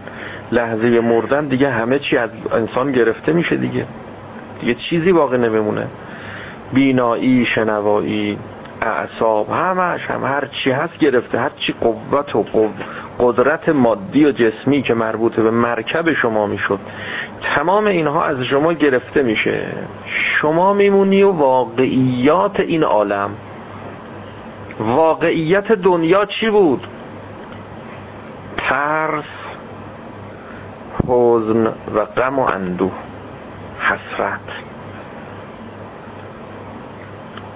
لحظه 0.52 1.00
مردن 1.00 1.48
دیگه 1.48 1.70
همه 1.70 1.98
چی 1.98 2.16
از 2.16 2.30
انسان 2.52 2.92
گرفته 2.92 3.32
میشه 3.32 3.56
دیگه. 3.56 3.86
دیگه 4.60 4.74
چیزی 4.74 5.12
باقی 5.12 5.38
نمیمونه. 5.38 5.86
بینایی 6.72 7.44
شنوایی 7.44 8.38
اعصاب 8.80 9.50
همش 9.50 10.06
هم 10.06 10.24
هر 10.24 10.44
چی 10.46 10.70
هست 10.70 10.98
گرفته. 10.98 11.38
هر 11.38 11.50
چی 11.56 11.74
قوت 11.80 12.36
و 12.36 12.42
قدرت 13.20 13.68
مادی 13.68 14.24
و 14.24 14.32
جسمی 14.32 14.82
که 14.82 14.94
مربوط 14.94 15.36
به 15.36 15.50
مرکب 15.50 16.12
شما 16.12 16.46
می‌شد 16.46 16.78
تمام 17.42 17.86
اینها 17.86 18.24
از 18.24 18.42
شما 18.42 18.72
گرفته 18.72 19.22
میشه. 19.22 19.66
شما 20.06 20.72
میمونی 20.74 21.22
و 21.22 21.32
واقعیات 21.32 22.60
این 22.60 22.84
عالم. 22.84 23.30
واقعیت 24.80 25.72
دنیا 25.72 26.24
چی 26.24 26.50
بود؟ 26.50 26.86
ترس 28.56 29.24
حزن 31.08 31.66
و 31.94 32.04
غم 32.04 32.38
و 32.38 32.42
اندوه. 32.42 32.92
حسرت. 33.80 34.69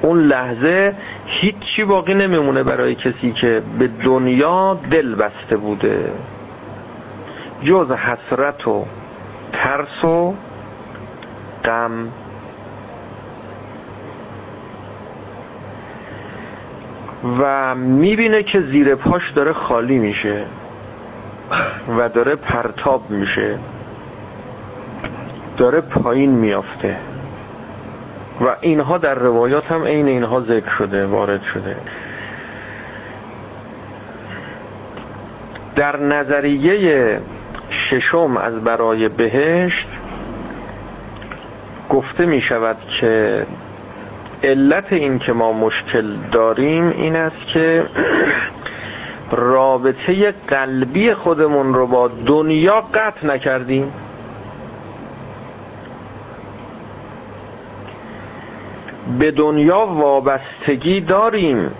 اون 0.04 0.18
لحظه 0.18 0.94
هیچی 1.26 1.84
باقی 1.84 2.14
نمیمونه 2.14 2.62
برای 2.62 2.94
کسی 2.94 3.32
که 3.32 3.62
به 3.78 3.88
دنیا 3.88 4.80
دل 4.90 5.14
بسته 5.14 5.56
بوده. 5.56 6.12
جز 7.62 7.90
حسرت 7.90 8.68
و 8.68 8.84
ترس 9.52 10.04
و 10.04 10.34
غم. 11.64 12.08
و 17.38 17.74
می‌بینه 17.74 18.42
که 18.42 18.60
زیر 18.60 18.94
پاش 18.94 19.30
داره 19.30 19.52
خالی 19.52 19.98
میشه 19.98 20.46
و 21.98 22.08
داره 22.08 22.34
پرتاب 22.34 23.10
میشه. 23.10 23.58
داره 25.56 25.80
پایین 25.80 26.30
میافته. 26.30 26.96
و 28.40 28.56
اینها 28.60 28.98
در 28.98 29.14
روایات 29.14 29.72
هم 29.72 29.84
عین 29.84 30.06
اینها 30.08 30.40
ذکر 30.40 30.68
شده 30.68 31.06
وارد 31.06 31.42
شده. 31.42 31.76
در 35.76 35.96
نظریه 35.96 37.20
ششم 37.70 38.36
از 38.36 38.64
برای 38.64 39.08
بهشت 39.08 39.88
گفته 41.90 42.26
می 42.26 42.40
شود 42.40 42.76
که 43.00 43.46
علت 44.42 44.92
این 44.92 45.18
که 45.18 45.32
ما 45.32 45.52
مشکل 45.52 46.16
داریم 46.32 46.88
این 46.88 47.16
است 47.16 47.46
که 47.54 47.84
رابطه 49.30 50.34
قلبی 50.48 51.14
خودمون 51.14 51.74
رو 51.74 51.86
با 51.86 52.08
دنیا 52.26 52.80
قطع 52.94 53.26
نکردیم. 53.26 53.92
به 59.18 59.30
دنیا 59.30 59.86
وابستگی 59.86 61.00
داریم. 61.00 61.70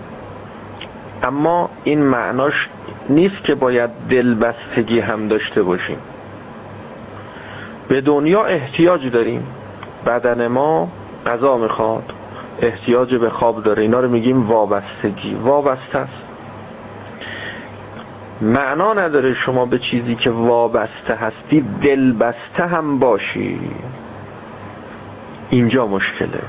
اما 1.23 1.69
این 1.83 2.03
معناش 2.03 2.69
نیست 3.09 3.43
که 3.43 3.55
باید 3.55 3.89
دلبستگی 4.09 4.99
هم 4.99 5.27
داشته 5.27 5.63
باشیم. 5.63 5.97
به 7.87 8.01
دنیا 8.01 8.45
احتیاج 8.45 9.11
داریم. 9.11 9.47
بدن 10.05 10.47
ما 10.47 10.91
غذا 11.25 11.57
می‌خواد 11.57 12.13
احتیاج 12.61 13.15
به 13.15 13.29
خواب 13.29 13.63
داره. 13.63 13.81
اینا 13.81 13.99
رو 13.99 14.09
میگیم 14.09 14.47
وابستگی. 14.47 15.35
وابسته 15.35 15.97
است. 15.97 16.23
معنا 18.41 18.93
نداره 18.93 19.33
شما 19.33 19.65
به 19.65 19.79
چیزی 19.79 20.15
که 20.15 20.29
وابسته 20.29 21.15
هستی 21.15 21.65
دلبسته 21.81 22.65
هم 22.67 22.99
باشی. 22.99 23.59
اینجا 25.49 25.87
مشکله. 25.87 26.41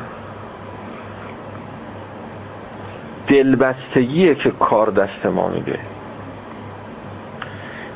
دلبستگیه 3.28 4.34
که 4.34 4.50
کار 4.50 4.90
دست 4.90 5.26
ما 5.26 5.48
میده. 5.48 5.78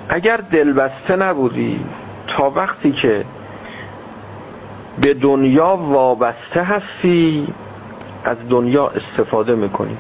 اگر 0.08 0.36
دلبسته 0.36 1.16
نبودی 1.16 1.84
تا 2.26 2.50
وقتی 2.50 2.92
که 2.92 3.24
به 5.00 5.14
دنیا 5.14 5.76
وابسته 5.76 6.62
هستی 6.62 7.48
از 8.24 8.36
دنیا 8.48 8.88
استفاده 8.88 9.54
می‌کنی. 9.54 9.96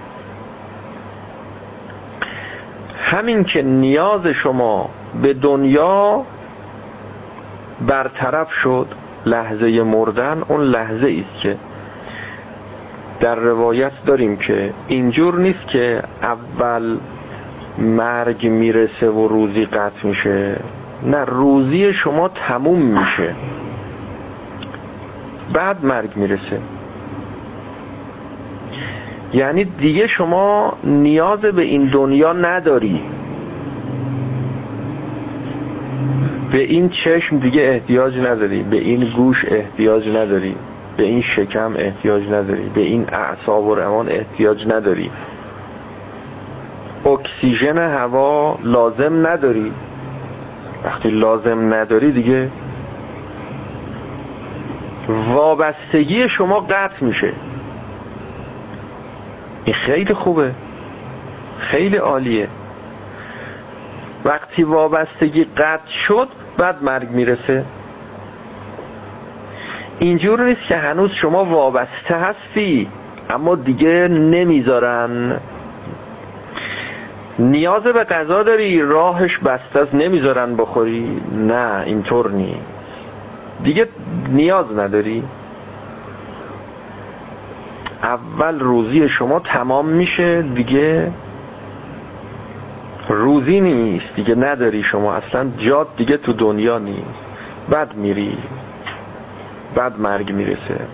همین 2.96 3.44
که 3.44 3.62
نیاز 3.62 4.26
شما 4.26 4.90
به 5.22 5.34
دنیا 5.34 6.24
برطرف 7.86 8.52
شد 8.52 8.86
لحظه 9.26 9.82
مردن 9.82 10.42
اون 10.48 10.60
لحظه 10.60 11.24
است 11.30 11.42
که 11.42 11.56
در 13.20 13.34
روایت 13.34 13.92
داریم 14.06 14.36
که 14.36 14.72
اینجور 14.88 15.38
نیست 15.38 15.66
که 15.68 16.02
اول 16.22 16.98
مرگ 17.78 18.46
می‌رسه 18.46 19.10
و 19.10 19.28
روزی 19.28 19.64
قطع 19.64 20.06
میشه. 20.06 20.56
نه 21.02 21.24
روزی 21.24 21.92
شما 21.92 22.28
تموم 22.28 22.82
میشه. 22.82 23.34
بعد 25.52 25.84
مرگ 25.84 26.16
می‌رسه. 26.16 26.60
یعنی 29.32 29.64
دیگه 29.64 30.06
شما 30.06 30.72
نیاز 30.84 31.40
به 31.40 31.62
این 31.62 31.90
دنیا 31.90 32.32
نداری. 32.32 33.00
به 36.52 36.58
این 36.58 36.88
چشم 36.88 37.38
دیگه 37.38 37.62
احتیاج 37.62 38.18
نداری. 38.18 38.62
به 38.62 38.76
این 38.76 39.12
گوش 39.16 39.44
احتیاج 39.48 40.08
نداری. 40.08 40.54
به 41.00 41.06
این 41.06 41.22
شکم 41.22 41.72
احتیاج 41.76 42.28
نداری 42.28 42.68
به 42.74 42.80
این 42.80 43.06
اعصاب 43.12 43.66
و 43.66 43.74
روان 43.74 44.08
احتیاج 44.08 44.66
نداری. 44.66 45.10
اکسیژن 47.06 47.78
هوا 47.78 48.58
لازم 48.62 49.26
نداری. 49.26 49.72
وقتی 50.84 51.10
لازم 51.10 51.74
نداری 51.74 52.12
دیگه 52.12 52.50
وابستگی 55.08 56.28
شما 56.28 56.60
قطع 56.60 57.04
میشه. 57.04 57.32
این 59.64 59.74
خیلی 59.74 60.14
خوبه. 60.14 60.50
خیلی 61.58 61.96
عالیه. 61.96 62.48
وقتی 64.24 64.64
وابستگی 64.64 65.44
قطع 65.44 65.90
شد 65.90 66.28
بعد 66.58 66.82
مرگ 66.82 67.10
می‌رسه. 67.10 67.64
اینجور 70.00 70.44
نیست 70.44 70.60
که 70.68 70.76
هنوز 70.76 71.10
شما 71.10 71.44
وابسته 71.44 72.14
هستی 72.14 72.88
اما 73.30 73.54
دیگه 73.54 74.08
نمی‌ذارن. 74.08 75.40
نیاز 77.38 77.82
به 77.82 78.04
غذا 78.04 78.42
داری 78.42 78.82
راهش 78.82 79.38
بسته 79.38 79.80
است 79.80 79.94
نمی‌ذارن 79.94 80.56
بخوری. 80.56 81.22
نه 81.32 81.82
اینطور 81.86 82.30
نیست. 82.30 82.60
دیگه 83.64 83.88
نیاز 84.28 84.72
نداری. 84.76 85.22
اول 88.02 88.58
روزی 88.58 89.08
شما 89.08 89.40
تمام 89.40 89.88
میشه 89.88 90.42
دیگه 90.42 91.12
روزی 93.08 93.60
نیست 93.60 94.14
دیگه 94.16 94.34
نداری 94.34 94.82
شما. 94.82 95.14
اصلا 95.14 95.50
جاد 95.58 95.88
دیگه 95.96 96.16
تو 96.16 96.32
دنیا 96.32 96.78
نیست. 96.78 97.20
بعد 97.68 97.96
میری. 97.96 98.38
بعد 99.74 100.00
مرگ 100.00 100.32
می‌رسه. 100.32 100.86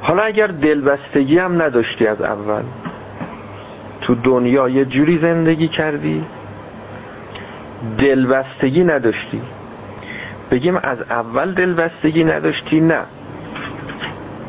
حالا 0.00 0.22
اگر 0.22 0.46
دلبستگی 0.46 1.38
هم 1.38 1.62
نداشتی 1.62 2.06
از 2.06 2.20
اول 2.20 2.62
تو 4.00 4.14
دنیا 4.14 4.68
یه 4.68 4.84
جوری 4.84 5.18
زندگی 5.18 5.68
کردی 5.68 6.24
دلبستگی 7.98 8.84
نداشتی. 8.84 9.42
بگیم 10.50 10.76
از 10.76 10.98
اول 11.10 11.52
دلبستگی 11.52 12.24
نداشتی 12.24 12.80
نه. 12.80 13.02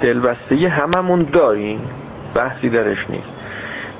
دلبستگی 0.01 0.65
هممون 0.65 1.23
داریم 1.23 1.81
بحثی 2.33 2.69
درش 2.69 3.09
نیست. 3.09 3.27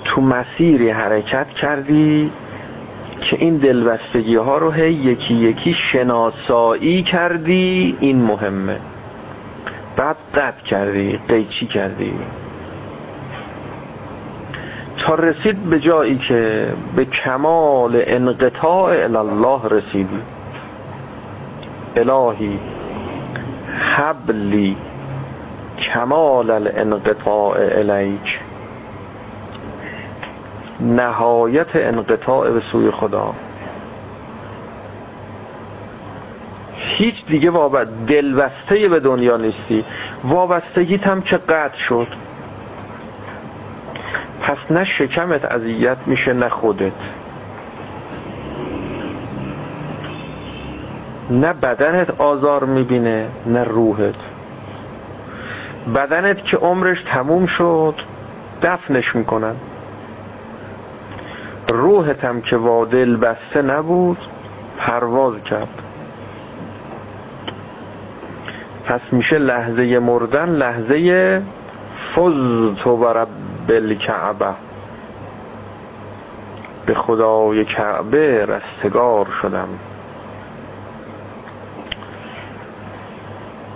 تو 0.04 0.22
مسیری 0.22 0.90
حرکت 0.90 1.50
کردی 1.50 2.32
که 3.22 3.38
این 3.40 3.58
دلبستگی 3.58 4.36
ها 4.36 4.58
رو 4.58 4.72
هی 4.72 4.94
یکی 4.94 5.34
یکی 5.34 5.74
شناسایی 5.74 7.04
کردی 7.04 7.98
این 8.00 8.24
مهمه. 8.24 8.80
بعد 9.96 10.16
قطع 10.36 10.64
کردی 10.64 11.20
قیچی 11.28 11.68
کردی. 11.68 12.14
تا 14.98 15.16
رسید 15.16 15.64
به 15.64 15.80
جایی 15.80 16.18
که 16.18 16.68
به 16.96 17.06
کمال 17.06 18.04
انقطاع 18.08 19.04
الله 19.04 19.60
رسیدی. 19.70 20.20
الهی 21.96 22.60
حبلی 23.96 24.78
کمال 25.78 26.52
الانقطاع 26.52 27.58
الیک. 27.60 28.40
نهایت 30.80 31.76
انقطاع 31.76 32.52
به 32.52 32.62
سوی 32.72 32.92
خدا. 32.92 33.34
هیچ 36.74 37.26
دیگه 37.26 37.50
وابست 37.50 37.92
دلبسته 38.08 38.90
به 38.90 39.00
دنیا 39.00 39.38
نیستی. 39.38 39.86
وابستگیت 40.24 41.08
هم 41.08 41.22
که 41.22 41.38
قطع 41.38 41.78
شد؟ 41.78 42.08
پس 44.42 44.58
نه 44.70 44.86
شکمت 44.86 45.46
اذیت 45.46 45.98
میشه 46.06 46.34
نه 46.34 46.50
خودت. 46.50 46.92
نه 51.30 51.54
بدنت 51.54 52.22
آزار 52.22 52.64
می‌بینه 52.64 53.28
نه 53.46 53.64
روحت. 53.64 54.16
بدنت 55.96 56.44
که 56.44 56.58
عمرش 56.58 57.04
تموم 57.04 57.46
شد 57.46 57.96
دفنش 58.62 59.16
می‌کنن. 59.16 59.56
روحت 61.70 62.26
هم 62.26 62.42
که 62.42 62.58
وادل 62.58 63.18
بسته 63.18 63.62
نبود 63.62 64.18
پرواز 64.78 65.44
کرد. 65.44 65.84
پس 68.86 69.02
میشه 69.12 69.38
لحظه 69.40 70.00
مردن 70.00 70.50
لحظه 70.50 71.42
فز 72.16 72.76
تو 72.84 72.98
برب 72.98 73.28
بالکعبه 73.68 74.54
به 76.86 76.94
خدای 76.94 77.66
کعبه 77.66 78.46
رستگار 78.46 79.28
شدم. 79.42 79.70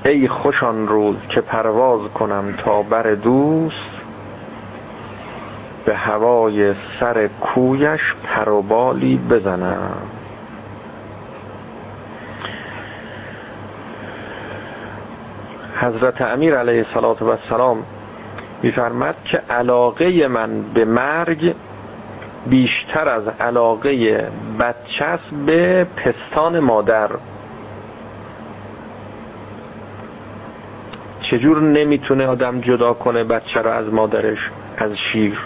ای 0.05 0.27
خوشان 0.27 0.87
روز 0.87 1.15
که 1.29 1.41
پرواز 1.41 2.01
کنم 2.13 2.53
تا 2.63 2.81
بر 2.81 3.13
دوست 3.13 4.00
به 5.85 5.95
هوای 5.95 6.73
سر 6.99 7.27
کویش 7.27 8.15
پروبالی 8.23 9.17
بزنم. 9.17 9.97
حضرت 15.75 16.21
امیر 16.21 16.55
علیه 16.55 16.85
السلام 16.95 17.83
میفرمد 18.63 19.15
که 19.25 19.41
علاقه 19.49 20.27
من 20.27 20.61
به 20.61 20.85
مرگ 20.85 21.55
بیشتر 22.45 23.09
از 23.09 23.27
علاقه 23.39 24.23
بچه 24.59 25.19
به 25.45 25.87
پستان 25.95 26.59
مادر. 26.59 27.09
چجور 31.21 31.61
نمی‌تونه 31.61 32.27
آدم 32.27 32.61
جدا 32.61 32.93
کنه 32.93 33.23
بچه 33.23 33.61
رو 33.61 33.69
از 33.69 33.93
مادرش 33.93 34.51
از 34.77 34.91
شیر؟ 34.97 35.37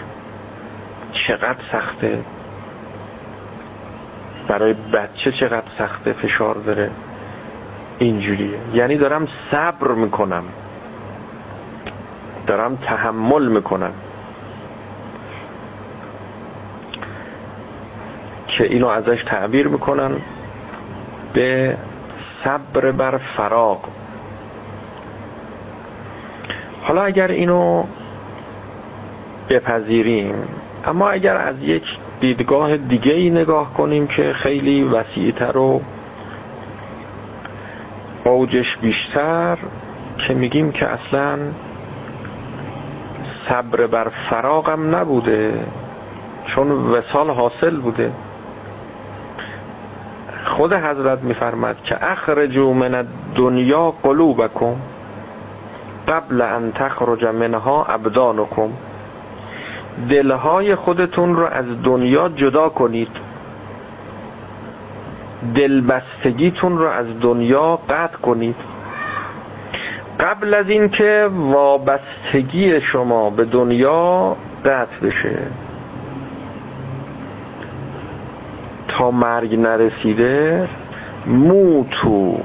چقدر 1.26 1.58
سخته. 1.72 2.24
برای 4.48 4.74
بچه 4.74 5.32
چقدر 5.32 5.66
سخته 5.78 6.12
فشار 6.12 6.54
داره 6.54 6.90
اینجوریه. 7.98 8.58
یعنی 8.74 8.96
دارم 8.96 9.28
صبر 9.50 9.88
می‌کنم. 9.88 10.44
دارم 12.46 12.76
تحمل 12.76 13.48
می‌کنم. 13.48 13.92
که 18.46 18.64
اینو 18.64 18.86
ازش 18.86 19.22
تعبیر 19.22 19.68
می‌کنن 19.68 20.10
به 21.32 21.76
صبر 22.44 22.92
بر 22.92 23.18
فراغ. 23.18 23.80
حالا 26.82 27.02
اگر 27.02 27.28
اینو 27.28 27.84
بپذیریم 29.48 30.34
اما 30.86 31.10
اگر 31.10 31.36
از 31.36 31.56
یک 31.60 31.84
دیدگاه 32.20 32.76
دیگه 32.76 33.12
ای 33.12 33.30
نگاه 33.30 33.74
کنیم 33.74 34.06
که 34.06 34.32
خیلی 34.32 34.84
وسیعتر 34.84 35.56
و 35.56 35.80
اوجش 38.24 38.76
بیشتر 38.76 39.58
که 40.18 40.34
میگیم 40.34 40.72
که 40.72 40.86
اصلا 40.86 41.38
صبر 43.48 43.86
بر 43.86 44.08
فراغم 44.30 44.96
نبوده 44.96 45.66
چون 46.46 46.70
وسال 46.70 47.30
حاصل 47.30 47.76
بوده. 47.76 48.12
خود 50.44 50.72
حضرت 50.72 51.22
میفرماد 51.22 51.82
که 51.82 52.12
اخرجو 52.12 52.72
من 52.72 52.94
الدنیا 52.94 53.90
قلوبکم 54.02 54.76
قبل 56.08 56.40
ان 56.40 56.72
تخرج 56.72 57.24
منها 57.24 57.84
ابدانکم. 57.84 58.70
دلهای 60.10 60.74
خودتون 60.74 61.36
رو 61.36 61.46
از 61.46 61.64
دنیا 61.84 62.28
جدا 62.28 62.68
کنید. 62.68 63.10
دلبستگیتون 65.54 66.78
رو 66.78 66.88
از 66.88 67.06
دنیا 67.20 67.76
قطع 67.76 68.16
کنید. 68.16 68.56
قبل 70.20 70.54
از 70.54 70.68
اینکه 70.68 71.28
وابستگی 71.32 72.80
شما 72.80 73.30
به 73.30 73.44
دنیا 73.44 74.36
قطع 74.64 75.00
بشه 75.02 75.38
تا 78.88 79.10
مرگ 79.10 79.54
نرسیده 79.54 80.68
موتو 81.26 82.38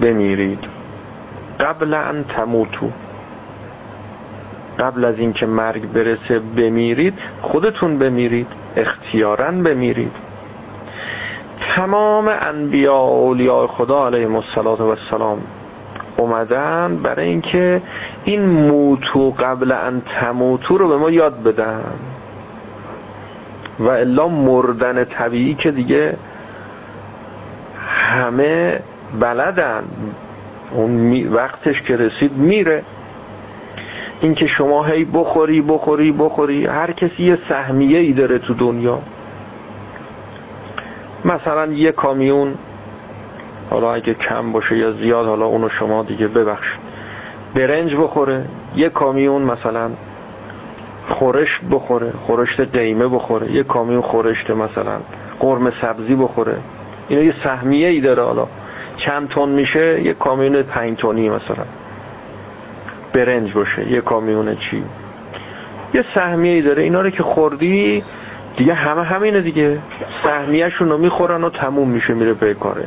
بمیرید. 0.00 0.64
قبل 1.60 1.94
ان 1.94 2.24
تموتو. 2.24 2.90
قبل 4.78 5.04
از 5.04 5.18
اینکه 5.18 5.46
مرگ 5.46 5.92
برسه 5.92 6.38
بمیرید 6.38 7.14
خودتون 7.42 7.98
بمیرید 7.98 8.46
اختیارا 8.76 9.50
بمیرید. 9.50 10.12
تمام 11.60 12.28
انبیاء 12.40 13.02
و 13.02 13.28
اولیاء 13.28 13.66
خدا 13.66 14.06
علیهم 14.06 14.36
السلام 14.36 15.38
اومدن 16.16 17.00
برای 17.02 17.26
اینکه 17.26 17.82
این 18.24 18.46
موتو 18.46 19.30
قبل 19.30 19.72
ان 19.72 20.02
تموتو 20.20 20.78
رو 20.78 20.88
به 20.88 20.96
ما 20.96 21.10
یاد 21.10 21.42
بدن. 21.42 21.94
و 23.78 23.88
الا 23.88 24.28
مردن 24.28 25.04
طبیعی 25.04 25.54
که 25.54 25.70
دیگه 25.70 26.16
همه 27.86 28.80
بلدن. 29.20 29.84
اون 30.70 31.28
وقتش 31.28 31.82
که 31.82 31.96
رسید 31.96 32.36
میره. 32.36 32.82
اینکه 34.22 34.46
شما 34.46 34.84
هی 34.84 35.04
بخوری 35.04 35.60
بخوری 35.60 36.12
بخوری 36.12 36.66
هر 36.66 36.92
کسی 36.92 37.22
یه 37.22 37.38
سهمیه 37.48 37.98
ای 37.98 38.12
داره 38.12 38.38
تو 38.38 38.54
دنیا. 38.54 38.98
مثلا 41.24 41.72
یه 41.72 41.92
کامیون 41.92 42.54
حالا 43.70 43.94
اگه 43.94 44.14
کم 44.14 44.52
باشه 44.52 44.76
یا 44.76 44.92
زیاد 44.92 45.26
حالا 45.26 45.46
اونو 45.46 45.68
شما 45.68 46.02
دیگه 46.02 46.28
ببخشید. 46.28 46.80
برنج 47.54 47.96
بخوره 47.96 48.44
یه 48.76 48.88
کامیون 48.88 49.42
مثلا 49.42 49.90
خورش 51.08 51.60
بخوره 51.70 52.12
خورشت 52.26 52.60
قیمه 52.60 53.08
بخوره 53.08 53.52
یه 53.52 53.62
کامیون 53.62 54.02
خورشت 54.02 54.50
مثلا 54.50 55.00
قرم 55.40 55.70
سبزی 55.70 56.14
بخوره. 56.14 56.56
اینا 57.08 57.22
یه 57.22 57.34
سهمیه 57.44 57.88
ای 57.88 58.00
داره 58.00 58.22
حالا. 58.22 58.46
چند 58.96 59.28
تن 59.28 59.48
میشه؟ 59.48 60.02
یه 60.02 60.12
کامیون 60.12 60.62
پنج 60.62 60.98
تونی 60.98 61.28
مثلا. 61.28 61.64
برنج 63.12 63.52
باشه 63.52 63.90
یه 63.90 64.00
کامیون 64.00 64.56
چی؟ 64.56 64.84
یه 65.94 66.04
سهمیه 66.14 66.62
داره 66.62 66.82
اینا 66.82 67.00
رو 67.00 67.10
که 67.10 67.22
خوردی 67.22 68.04
دیگه 68.56 68.74
همه 68.74 69.02
همینه 69.02 69.40
دیگه. 69.40 69.78
سهمیهشون 70.24 70.88
رو 70.88 70.98
می‌خورن 70.98 71.44
و 71.44 71.50
تموم 71.50 71.88
میشه 71.88 72.14
میره 72.14 72.34
به 72.34 72.54
کاره. 72.54 72.84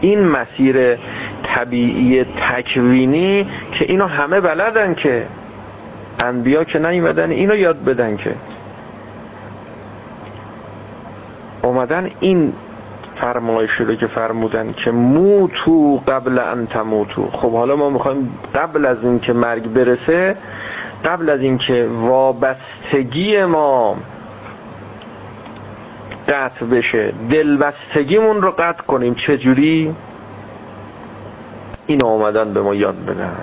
این 0.00 0.24
مسیر 0.24 0.96
طبیعی 1.42 2.24
تکوینی 2.24 3.46
که 3.72 3.84
اینو 3.84 4.06
همه 4.06 4.40
بلدن 4.40 4.94
که. 4.94 5.26
انبیا 6.18 6.64
که 6.64 6.78
نیومدن 6.78 7.30
اینو 7.30 7.56
یاد 7.56 7.84
بدن 7.84 8.16
که. 8.16 8.34
اومدن 11.62 12.10
این 12.20 12.52
فرمایش 13.20 13.70
رو 13.70 13.94
که 13.94 14.06
فرمودن 14.06 14.72
که 14.72 14.90
موتو 14.90 15.96
قبل 16.08 16.38
ان 16.38 16.66
تموتو. 16.66 17.30
خب 17.30 17.52
حالا 17.52 17.76
ما 17.76 17.90
می‌خوایم 17.90 18.38
قبل 18.54 18.86
از 18.86 18.96
این 19.02 19.20
که 19.20 19.32
مرگ 19.32 19.68
برسه 19.68 20.36
قبل 21.04 21.30
از 21.30 21.40
اینکه 21.40 21.88
وابستگی 22.00 23.44
ما 23.44 23.96
قطع 26.28 26.66
بشه 26.66 27.12
دلبستگیمون 27.30 28.42
رو 28.42 28.50
قطع 28.50 28.82
کنیم. 28.82 29.14
چجوری؟ 29.14 29.94
این 31.86 32.04
اومدن 32.04 32.52
به 32.52 32.62
ما 32.62 32.74
یاد 32.74 33.04
بدن. 33.04 33.36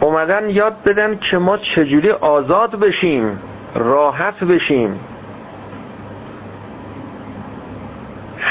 اومدن 0.00 0.50
یاد 0.50 0.82
بدن 0.82 1.18
که 1.30 1.38
ما 1.38 1.56
چجوری 1.56 2.10
آزاد 2.10 2.70
بشیم 2.70 3.38
راحت 3.74 4.44
بشیم. 4.44 5.00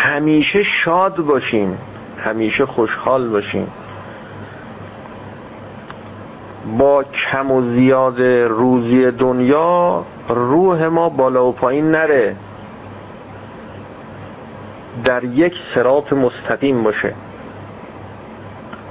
همیشه 0.02 0.64
شاد 0.64 1.16
باشیم 1.16 1.78
همیشه 2.18 2.66
خوشحال 2.66 3.30
باشیم 3.30 3.68
با 6.78 7.04
کم 7.04 7.52
و 7.52 7.74
زیاد 7.76 8.22
روزی 8.50 9.12
دنیا 9.12 10.06
روح 10.30 10.88
ما 10.88 11.10
بالا 11.10 11.46
و 11.46 11.52
پایین 11.52 11.92
نره. 11.92 12.36
در 15.06 15.24
یک 15.24 15.54
سرات 15.76 16.14
مستقیم 16.14 16.84
باشه. 16.84 17.14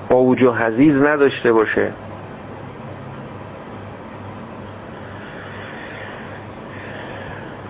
اوج 0.09 0.43
و 0.43 0.53
حزیز 0.53 0.97
نداشته 1.03 1.53
باشه. 1.53 1.93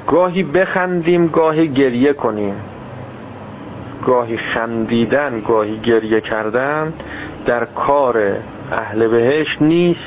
گاهی 0.06 0.42
بخندیم 0.42 1.26
گاهی 1.26 1.68
گریه 1.68 2.12
کنیم. 2.12 2.54
گاهی 4.06 4.36
خندیدن 4.36 5.40
گاهی 5.40 5.78
گریه 5.78 6.20
کردن 6.20 6.92
در 7.46 7.64
کار 7.64 8.36
اهل 8.72 9.08
بهش 9.08 9.58
نیست. 9.60 10.00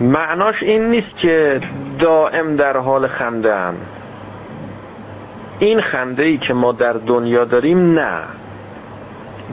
معناش 0.00 0.62
این 0.62 0.90
نیست 0.90 1.16
که 1.16 1.60
دائم 1.98 2.56
در 2.56 2.76
حال 2.76 3.06
خنده 3.06 3.72
این 5.58 5.80
خنده 5.80 6.22
ای 6.22 6.38
که 6.38 6.54
ما 6.54 6.72
در 6.72 6.92
دنیا 6.92 7.44
داریم 7.44 7.98
نه. 7.98 8.22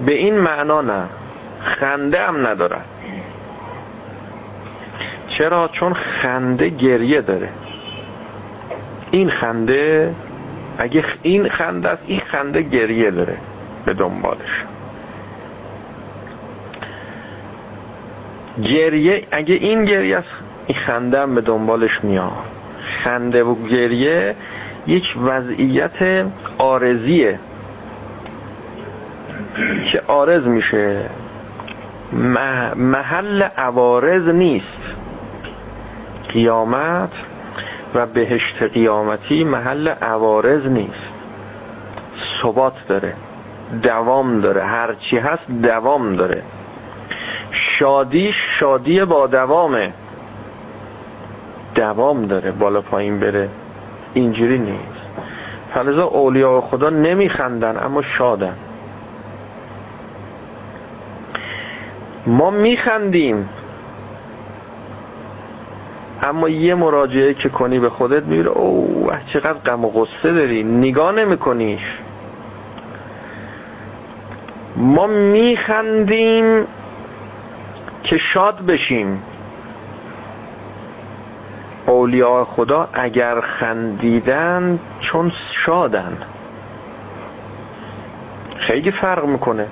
به 0.05 0.11
این 0.11 0.39
معنا 0.39 0.81
نه. 0.81 1.03
خنده 1.61 2.19
هم 2.19 2.47
نداره 2.47 2.77
چرا؟ 5.27 5.67
چون 5.67 5.93
خنده 5.93 6.69
گریه 6.69 7.21
داره. 7.21 7.49
این 9.11 9.29
خنده 9.29 10.15
اگه 10.77 11.03
این 11.21 11.49
خنده 11.49 11.89
است 11.89 12.01
این 12.07 12.19
خنده 12.19 12.61
گریه 12.61 13.11
داره 13.11 13.37
به 13.85 13.93
دنبالش. 13.93 14.65
گریه 18.63 19.27
اگه 19.31 19.55
این 19.55 19.85
گریه 19.85 20.17
است 20.17 20.27
این 20.67 20.77
خنده 20.77 21.21
هم 21.21 21.35
به 21.35 21.41
دنبالش 21.41 22.03
میاد. 22.03 22.31
خنده 23.03 23.43
و 23.43 23.55
گریه 23.67 24.35
یک 24.87 25.15
وضعیت 25.23 26.25
آرزیه 26.57 27.39
که 29.91 30.01
آرز 30.07 30.47
میشه. 30.47 31.09
محل 32.75 33.41
عوارض 33.41 34.27
نیست. 34.27 34.67
قیامت 36.29 37.11
و 37.95 38.05
بهشت 38.05 38.63
قیامتی 38.63 39.43
محل 39.43 39.87
عوارض 39.87 40.65
نیست. 40.67 41.13
ثبات 42.41 42.73
داره 42.87 43.13
دوام 43.83 44.41
داره 44.41 44.63
هرچی 44.63 45.17
هست 45.17 45.51
دوام 45.63 46.15
داره. 46.15 46.43
شادی 47.51 48.31
شادی 48.33 49.05
با 49.05 49.27
دوامه. 49.27 49.93
دوام 51.75 52.25
داره 52.25 52.51
بالا 52.51 52.81
پایین 52.81 53.19
بره 53.19 53.49
اینجوری 54.13 54.57
نیست. 54.57 55.03
فلزا 55.73 56.05
اولیاء 56.05 56.61
خدا 56.61 56.89
نمیخندن 56.89 57.83
اما 57.83 58.01
شادن. 58.01 58.55
ما 62.27 62.49
میخندیم. 62.49 63.49
اما 66.23 66.49
یه 66.49 66.75
مراجعه 66.75 67.33
که 67.33 67.49
کنی 67.49 67.79
به 67.79 67.89
خودت 67.89 68.23
می‌بینی 68.23 68.47
اوه 68.47 69.19
چقدر 69.33 69.53
غم 69.53 69.85
و 69.85 69.89
غصه 69.89 70.33
داری 70.33 70.63
نگاه 70.63 71.11
نمیکنیش 71.11 71.99
ما 74.75 75.07
میخندیم 75.07 76.65
که 78.03 78.17
شاد 78.17 78.65
بشیم. 78.65 79.21
اولیاء 81.85 82.43
خدا 82.43 82.89
اگر 82.93 83.41
خندیدن 83.41 84.79
چون 84.99 85.31
شادن. 85.51 86.17
خیلی 88.57 88.91
فرق 88.91 89.25
می‌کنه. 89.25 89.67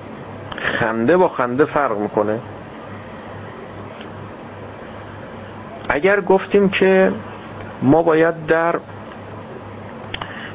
خنده 0.58 1.16
با 1.16 1.28
خنده 1.28 1.64
فرق 1.64 1.98
می‌کنه. 1.98 2.38
اگر 5.92 6.20
گفتیم 6.20 6.68
که 6.68 7.12
ما 7.82 8.02
باید 8.02 8.46
در 8.46 8.80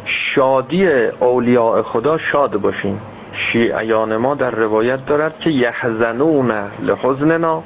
شادی 0.05 0.87
اولیاء 1.19 1.81
خدا 1.81 2.17
شاد 2.17 2.57
باشیم 2.57 3.01
شیعیان 3.31 4.17
ما 4.17 4.35
در 4.35 4.51
روایت 4.51 5.05
دارد 5.05 5.39
که 5.39 5.49
یحزنون 5.49 6.51
لحزننا 6.79 7.63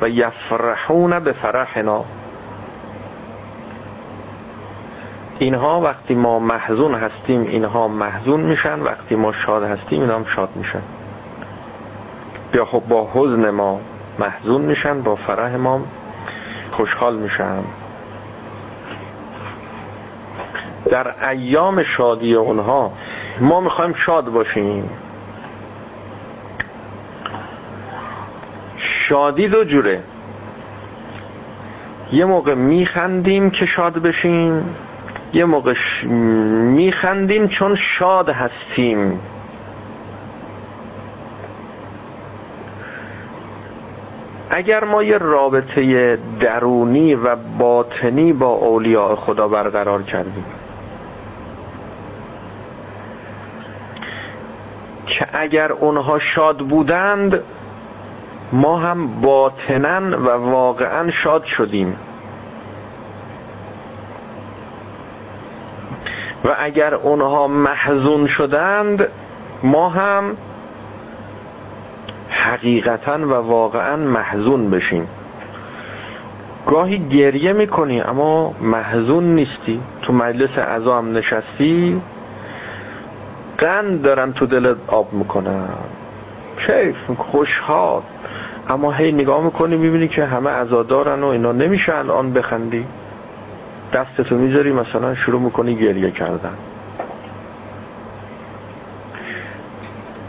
و 0.00 0.08
یفرحون 0.08 1.20
به 1.20 1.32
فرحنا 1.32 2.04
اینها 5.38 5.80
وقتی 5.80 6.14
ما 6.14 6.38
محزون 6.38 6.94
هستیم 6.94 7.42
اینها 7.42 7.88
محزون 7.88 8.40
میشن 8.40 8.80
وقتی 8.80 9.16
ما 9.16 9.32
شاد 9.32 9.62
هستیم 9.62 10.00
اینها 10.00 10.16
هم 10.16 10.24
شاد 10.24 10.48
میشن. 10.54 10.82
یا 12.54 12.64
خب 12.64 12.82
با 12.88 13.10
حزن 13.14 13.50
ما 13.50 13.80
محزون 14.18 14.60
میشن 14.60 15.02
با 15.02 15.16
فرح 15.16 15.56
ما 15.56 15.80
خوشحال 16.76 17.16
میشن 17.16 17.64
در 20.84 21.28
ایام 21.28 21.82
شادی 21.82 22.34
اونها 22.34 22.92
ما 23.40 23.60
می‌خوایم 23.60 23.94
شاد 23.94 24.24
باشیم. 24.24 24.90
شادی 28.76 29.48
دو 29.48 29.64
جوره. 29.64 30.02
یه 32.12 32.24
موقع 32.24 32.54
میخندیم 32.54 33.50
که 33.50 33.66
شاد 33.66 33.92
بشیم 33.92 34.76
یه 35.32 35.44
موقع 35.44 35.74
میخندیم 36.06 37.48
چون 37.48 37.74
شاد 37.74 38.28
هستیم. 38.28 39.20
اگر 44.54 44.84
ما 44.84 45.02
یه 45.02 45.18
رابطه 45.18 46.18
درونی 46.40 47.14
و 47.14 47.36
باطنی 47.36 48.32
با 48.32 48.46
اولیاء 48.46 49.14
خدا 49.14 49.48
برقرار 49.48 50.02
کردیم 50.02 50.44
که 55.06 55.26
اگر 55.32 55.72
اونها 55.72 56.18
شاد 56.18 56.58
بودند 56.58 57.42
ما 58.52 58.78
هم 58.78 59.20
باطنا 59.20 60.18
و 60.18 60.28
واقعا 60.28 61.10
شاد 61.10 61.44
شدیم. 61.44 61.96
و 66.44 66.56
اگر 66.58 66.94
اونها 66.94 67.48
محزون 67.48 68.26
شدند 68.26 69.08
ما 69.62 69.88
هم 69.88 70.36
حقیقتا 72.44 73.18
و 73.18 73.32
واقعا 73.32 73.96
محزون 73.96 74.70
بشیم. 74.70 75.08
گاهی 76.66 76.98
گریه 77.08 77.52
می‌کنی 77.52 78.00
اما 78.00 78.54
محزون 78.60 79.24
نیستی. 79.24 79.80
تو 80.02 80.12
مجلس 80.12 80.58
عزا 80.58 80.98
هم 80.98 81.12
نشستی 81.12 82.02
قند 83.58 84.02
دارن 84.02 84.32
تو 84.32 84.46
دلت 84.46 84.76
آب 84.86 85.12
می‌کنن. 85.12 85.68
کیف 86.66 86.96
خوشحال. 87.18 88.02
اما 88.68 88.92
هی 88.92 89.12
نگاه 89.12 89.44
می‌کنی 89.44 89.76
می‌بینی 89.76 90.08
که 90.08 90.24
همه 90.24 90.50
عزادارن 90.50 91.22
و 91.22 91.26
اینا 91.26 91.52
نمیشه 91.52 91.94
الان 91.94 92.32
بخندی. 92.32 92.86
دستتو 93.92 94.36
می‌ذاری 94.36 94.72
مثلا 94.72 95.14
شروع 95.14 95.40
می‌کنی 95.40 95.74
گریه 95.74 96.10
کردن. 96.10 96.54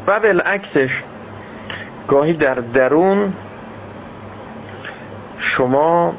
و 0.08 0.20
بالعکسش 0.20 1.04
گاهی 2.08 2.34
در 2.34 2.56
درون 2.56 3.34
شما 5.38 6.14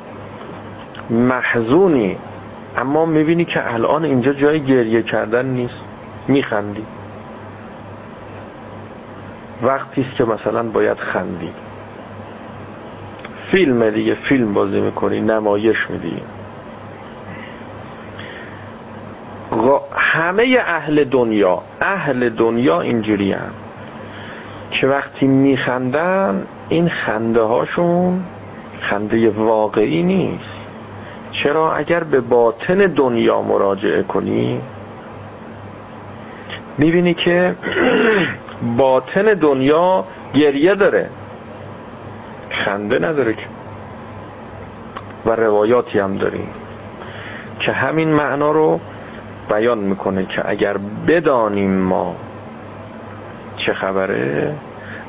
محزونی 1.11 2.19
اما 2.77 3.07
می‌بینی 3.07 3.45
که 3.45 3.75
الان 3.75 4.05
اینجا 4.05 4.33
جای 4.33 4.61
گریه 4.61 5.03
کردن 5.03 5.47
نیست 5.47 5.81
میخندی. 6.29 6.87
وقتی 9.63 10.01
است 10.01 10.17
که 10.17 10.25
مثلا 10.25 10.63
باید 10.63 10.99
خندی. 10.99 11.53
فیلم 13.51 13.91
دیگه 13.91 14.15
فیلم 14.15 14.55
بازی 14.55 14.81
می‌کنی 14.81 15.21
نمایش 15.21 15.91
میدی. 15.91 16.23
همه 19.97 20.59
اهل 20.67 21.05
دنیا 21.05 21.63
اهل 21.81 22.29
دنیا 22.29 22.81
اینجوری 22.81 23.33
هم 23.33 23.66
که 24.71 24.87
وقتی 24.87 25.27
میخندن 25.27 26.47
این 26.69 26.89
خنده 26.89 27.41
هاشون 27.41 28.25
خنده 28.81 29.31
واقعی 29.31 30.03
نیست. 30.03 30.45
چرا؟ 31.31 31.75
اگر 31.75 32.05
به 32.05 32.21
باطن 32.21 32.77
دنیا 32.77 33.43
مراجعه 33.43 34.03
کنی 34.03 34.61
می‌بینی 36.79 37.15
که 37.15 37.55
باطن 38.77 39.23
دنیا 39.23 40.05
گریه 40.35 40.75
داره. 40.75 41.11
خنده 42.51 42.99
نداره 42.99 43.33
که. 43.33 43.47
و 45.27 45.31
روایاتی 45.31 45.99
هم 45.99 46.17
داریم 46.17 46.49
که 47.59 47.73
همین 47.73 48.09
معنا 48.09 48.51
رو 48.51 48.81
بیان 49.51 49.79
می‌کنه 49.79 50.27
که 50.27 50.51
اگر 50.51 50.77
بدانیم 51.07 51.71
ما 51.71 52.17
چه 53.57 53.75
خبره؟ 53.75 54.55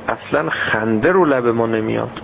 اصلا 0.07 0.49
خنده 0.49 1.11
رو 1.11 1.25
لب 1.25 1.47
ما 1.47 1.65
نمیاد. 1.67 2.21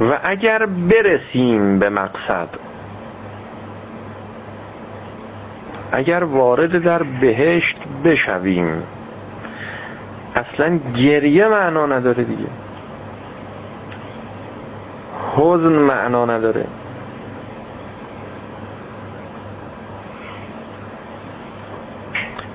و 0.00 0.18
اگر 0.22 0.66
برسیم 0.66 1.78
به 1.78 1.90
مقصد 1.90 2.48
اگر 5.92 6.24
وارد 6.24 6.82
در 6.82 7.02
بهشت 7.02 7.76
بشویم 8.04 8.82
اصلا 10.34 10.78
گریه 10.96 11.48
معنا 11.48 11.86
نداره 11.86 12.24
دیگه. 12.24 12.46
حزن 15.36 15.72
معنا 15.72 16.24
نداره. 16.26 16.66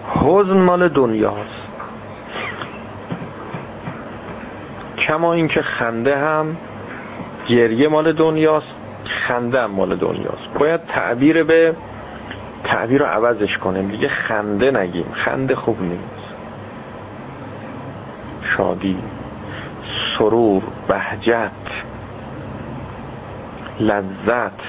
حزن 0.07 0.57
مال 0.57 0.89
دنیاست 0.89 1.67
کما 4.97 5.33
اینکه 5.33 5.61
خنده 5.61 6.17
هم 6.17 6.57
گریه 7.47 7.87
مال 7.87 8.13
دنیاست 8.13 8.75
خنده 9.05 9.63
هم 9.63 9.71
مال 9.71 9.95
دنیاست 9.95 10.49
باید 10.59 10.85
تعبیر 10.85 11.43
به 11.43 11.75
تعبیر 12.63 13.01
رو 13.01 13.05
عوضش 13.05 13.57
کنیم. 13.57 13.87
دیگه 13.87 14.07
خنده 14.07 14.71
نگیم. 14.71 15.11
خنده 15.13 15.55
خوب 15.55 15.81
نیست. 15.81 16.35
شادی 18.41 18.97
سرور 20.17 20.63
بهجت 20.87 21.51
لذت. 23.79 24.61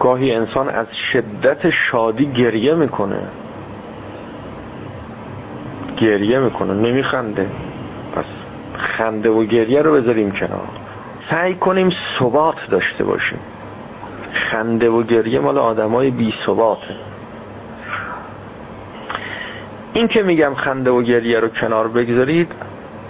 گاهی 0.00 0.34
انسان 0.34 0.68
از 0.68 0.86
شدت 1.12 1.70
شادی 1.70 2.26
گریه 2.26 2.74
می‌کنه. 2.74 3.22
گریه 5.96 6.38
می‌کنه 6.38 6.74
نمیخنده. 6.74 7.50
پس 8.14 8.24
خنده 8.78 9.30
و 9.30 9.44
گریه 9.44 9.82
رو 9.82 9.92
بذاریم 9.92 10.30
کنار. 10.30 10.68
سعی 11.30 11.54
کنیم 11.54 11.90
ثبات 12.18 12.70
داشته 12.70 13.04
باشیم. 13.04 13.38
خنده 14.32 14.90
و 14.90 15.02
گریه 15.02 15.40
مال 15.40 15.58
آدمای 15.58 16.10
بی 16.10 16.34
ثباته 16.46 16.96
این 19.92 20.08
که 20.08 20.22
میگم 20.22 20.54
خنده 20.54 20.90
و 20.90 21.02
گریه 21.02 21.40
رو 21.40 21.48
کنار 21.48 21.88
بگذارید 21.88 22.52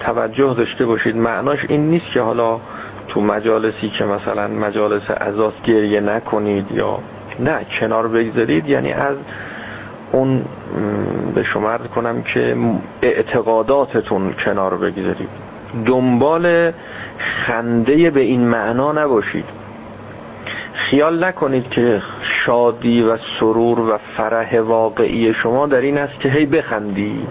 توجه 0.00 0.54
داشته 0.54 0.86
باشید. 0.86 1.16
معناش 1.16 1.66
این 1.68 1.90
نیست 1.90 2.06
که 2.14 2.20
حالا 2.20 2.60
تو 3.08 3.20
مجالسی 3.20 3.88
که 3.98 4.04
مثلا 4.04 4.48
مجالس 4.48 5.02
ازاس 5.16 5.52
گریه 5.64 6.00
نکنید 6.00 6.72
یا 6.72 6.98
نه 7.40 7.66
کنار 7.80 8.08
بگذارید 8.08 8.68
یعنی 8.68 8.92
از 8.92 9.16
اون 10.12 10.44
به 11.34 11.42
شما 11.42 11.70
عرض 11.70 11.86
کنم 11.86 12.22
که 12.22 12.56
اعتقاداتتون 13.02 14.32
کنار 14.32 14.76
بگذارید. 14.76 15.28
دنبال 15.86 16.72
خنده 17.18 18.10
به 18.10 18.20
این 18.20 18.48
معنا 18.48 18.92
نباشید. 18.92 19.44
خیال 20.72 21.24
نکنید 21.24 21.70
که 21.70 22.02
شادی 22.22 23.02
و 23.02 23.16
سرور 23.40 23.80
و 23.80 23.98
فرح 24.16 24.60
واقعی 24.60 25.34
شما 25.34 25.66
در 25.66 25.80
این 25.80 25.98
است 25.98 26.20
که 26.20 26.28
هی 26.28 26.46
بخندی. 26.46 27.26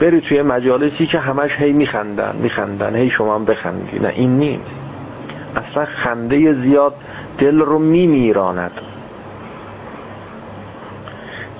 بری 0.00 0.20
توی 0.20 0.42
مجالسی 0.42 1.06
که 1.06 1.18
همش 1.18 1.56
هی 1.58 1.72
میخندن 1.72 2.36
میخندن 2.42 2.96
هی 2.96 3.10
شما 3.10 3.34
هم 3.34 3.44
بخندی. 3.44 3.98
نه 3.98 4.08
این 4.08 4.38
نیست. 4.38 4.79
اصلا 5.70 5.84
خنده 5.84 6.54
زیاد 6.54 6.94
دل 7.38 7.58
رو 7.58 7.78
میمیراند. 7.78 8.72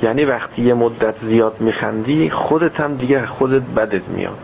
یعنی 0.02 0.24
وقتی 0.24 0.62
یه 0.62 0.74
مدت 0.74 1.14
زیاد 1.22 1.60
میخندی 1.60 2.30
خودت 2.30 2.80
هم 2.80 2.94
دیگه 2.94 3.26
خودت 3.26 3.62
بدت 3.62 4.08
میاد. 4.08 4.38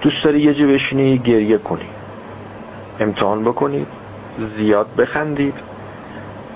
دوست 0.00 0.24
داری 0.24 0.40
یه 0.40 0.54
جا 0.54 0.66
بشینی 0.66 1.18
گریه 1.18 1.58
کنی. 1.58 1.88
امتحان 3.00 3.44
بکنید 3.44 3.86
زیاد 4.56 4.86
بخندید 4.98 5.54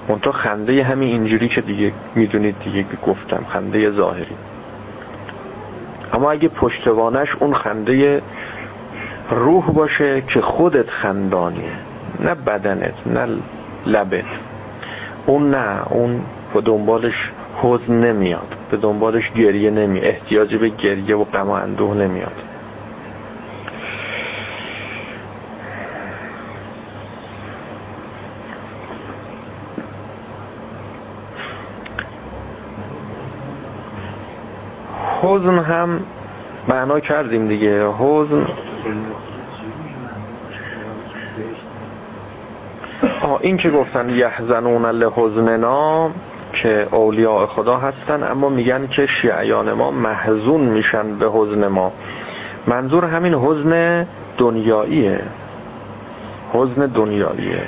منتها 0.09 0.33
خنده 0.33 0.85
همین 0.85 1.09
اینجوری 1.09 1.49
که 1.49 1.61
دیگه 1.61 1.93
می‌دونید 2.15 2.57
دیگه 2.65 2.87
گفتم 3.07 3.45
خنده 3.49 3.91
ظاهری. 3.91 4.37
اما 6.13 6.31
اگه 6.31 6.49
پشتوانش 6.49 7.37
اون 7.41 7.55
خنده 7.55 8.23
روح 9.31 9.71
باشه 9.71 10.21
که 10.21 10.41
خودت 10.41 10.91
خندانیه 10.91 11.73
نه 12.21 12.35
بدنت 12.35 12.95
نه 13.07 13.29
لبت. 13.87 14.25
اون 15.27 15.51
نه 15.51 15.93
اون 15.93 16.21
به 16.55 16.61
دنبالش 16.61 17.33
حزن 17.57 17.93
نمیاد 17.93 18.57
به 18.71 18.77
دنبالش 18.77 19.33
گریه 19.33 19.71
نمی 19.71 20.01
احتیاجی 20.01 20.59
به 20.59 20.69
گریه 20.69 21.17
و 21.17 21.25
غم 21.25 21.49
و 21.49 21.51
اندوه 21.51 21.95
نمیاد. 21.95 22.33
حزن 35.23 35.59
هم 35.59 36.01
معنا 36.69 37.01
کردیم 37.01 37.49
دیگه. 37.49 37.87
حزن 37.99 38.47
این 43.41 43.57
که 43.57 43.71
گفتن 43.71 44.11
یحزنون 44.11 44.87
لحزننا 44.87 46.11
که 46.53 46.89
اولیاء 46.91 47.47
خدا 47.47 47.77
هستن 47.77 48.23
اما 48.23 48.49
میگن 48.49 48.87
که 48.87 49.07
شیعیان 49.07 49.73
ما 49.73 49.91
محزون 49.91 50.61
میشن 50.61 51.19
به 51.19 51.31
حزن 51.33 51.69
ما. 51.69 51.93
منظور 52.67 53.05
همین 53.05 53.35
حزن 53.35 54.07
دنیاییه. 54.39 55.21
حزن 56.53 56.87
دنیاییه. 56.87 57.63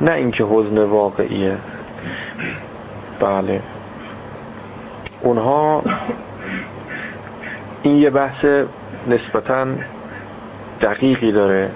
نه 0.00 0.12
اینکه 0.12 0.44
حزن 0.44 0.78
واقعیه. 0.78 1.56
بله. 3.20 3.62
اونها 5.22 5.82
این 7.82 7.96
یه 7.96 8.10
بحث 8.10 8.44
نسبتا 9.08 9.66
دقیقی 10.80 11.32
داره 11.32 11.70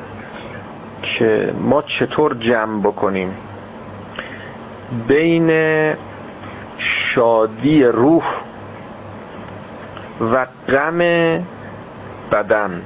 که 1.03 1.55
ما 1.61 1.82
چطور 1.82 2.34
جمع 2.34 2.80
بکنیم 2.80 3.34
بین 5.09 5.50
شادی 6.78 7.84
روح 7.84 8.24
و 10.20 10.46
غم 10.68 10.98
بدن. 12.32 12.82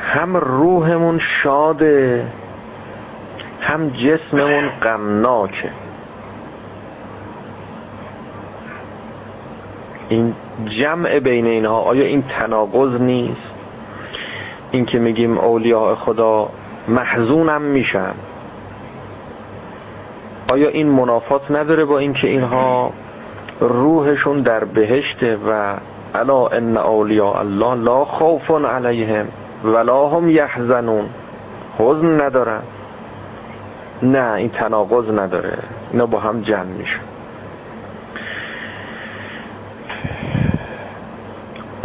هم 0.00 0.36
روحمون 0.36 1.18
شاده 1.18 2.26
هم 3.60 3.88
جسممون 3.88 4.68
غمناکه. 4.82 5.70
این 10.12 10.34
جمع 10.78 11.18
بین 11.18 11.46
اینها 11.46 11.78
آیا 11.78 12.04
این 12.04 12.22
تناقض 12.22 13.00
نیست؟ 13.00 13.50
این 14.70 14.84
که 14.84 14.98
میگیم 14.98 15.38
اولیاء 15.38 15.94
خدا 15.94 16.48
محزونم 16.88 17.62
میشن. 17.62 18.14
آیا 20.52 20.68
این 20.68 20.88
منافات 20.88 21.50
نداره 21.50 21.84
با 21.84 21.98
اینکه 21.98 22.28
اینها 22.28 22.92
روحشون 23.60 24.42
در 24.42 24.64
بهشته 24.64 25.38
و 25.48 25.76
الا 26.14 26.46
ان 26.46 26.76
اولیاء 26.76 27.38
الله 27.38 27.74
لا 27.74 28.04
خوف 28.04 28.50
علیهم 28.50 29.28
ولا 29.64 30.08
هم 30.08 30.30
یحزنون؟ 30.30 31.04
حزن 31.78 32.20
ندارن. 32.20 32.62
نه 34.02 34.32
این 34.32 34.48
تناقض 34.48 35.10
نداره. 35.10 35.58
اینا 35.92 36.06
با 36.06 36.18
هم 36.18 36.40
جمع 36.40 36.64
میشن. 36.78 37.11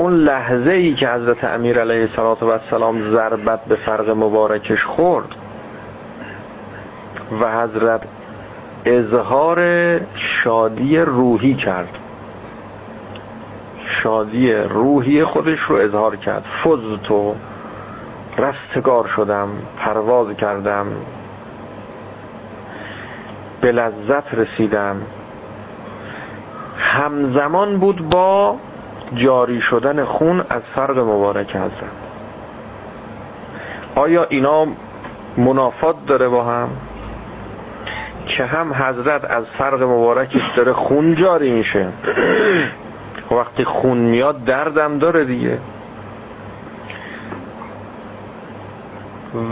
اون 0.08 0.16
لحظه 0.16 0.72
ای 0.72 0.94
که 0.94 1.10
حضرت 1.10 1.44
امیر 1.44 1.80
علیه 1.80 2.10
السلام 2.20 3.12
ضربت 3.12 3.66
به 3.66 3.76
فرق 3.76 4.10
مبارکش 4.10 4.86
خورد 4.86 5.36
و 7.42 7.62
حضرت 7.62 8.02
اظهار 8.86 9.60
شادی 10.16 11.00
روحی 11.00 11.56
کرد. 11.56 12.00
شادی 13.86 14.54
روحی 14.54 15.24
خودش 15.24 15.60
رو 15.60 15.76
اظهار 15.76 16.16
کرد. 16.16 16.46
فزتو 16.64 17.36
رستگار 18.38 19.08
شدم 19.08 19.50
پرواز 19.78 20.36
کردم 20.36 20.88
به 23.62 23.72
لذت 23.72 24.34
رسیدم. 24.34 25.02
همزمان 26.78 27.78
بود 27.78 28.10
با 28.10 28.56
جاری 29.14 29.62
شدن 29.62 30.06
خون 30.06 30.46
از 30.50 30.62
فرق 30.76 30.98
مبارک 30.98 31.50
هستن 31.50 31.92
آیا 33.96 34.26
اینا 34.30 34.68
منافات 35.38 35.96
داره 36.08 36.28
با 36.28 36.44
هم؟ 36.44 36.70
که 38.26 38.46
هم 38.46 38.74
حضرت 38.74 39.26
از 39.26 39.44
فرق 39.58 39.82
مبارکش 39.82 40.50
داره 40.56 40.74
خون 40.74 41.16
جاری 41.16 41.52
میشه. 41.52 41.88
وقتی 43.32 43.64
خون 43.64 43.98
میاد 43.98 44.44
دردم 44.44 45.00
داره 45.00 45.26
دیگه. 45.26 45.60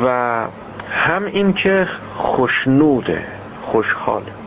و 0.05 0.07
هم 0.89 1.25
این 1.25 1.53
که 1.53 1.87
خوشنوده 2.15 3.27
خوشحاله. 3.61 4.44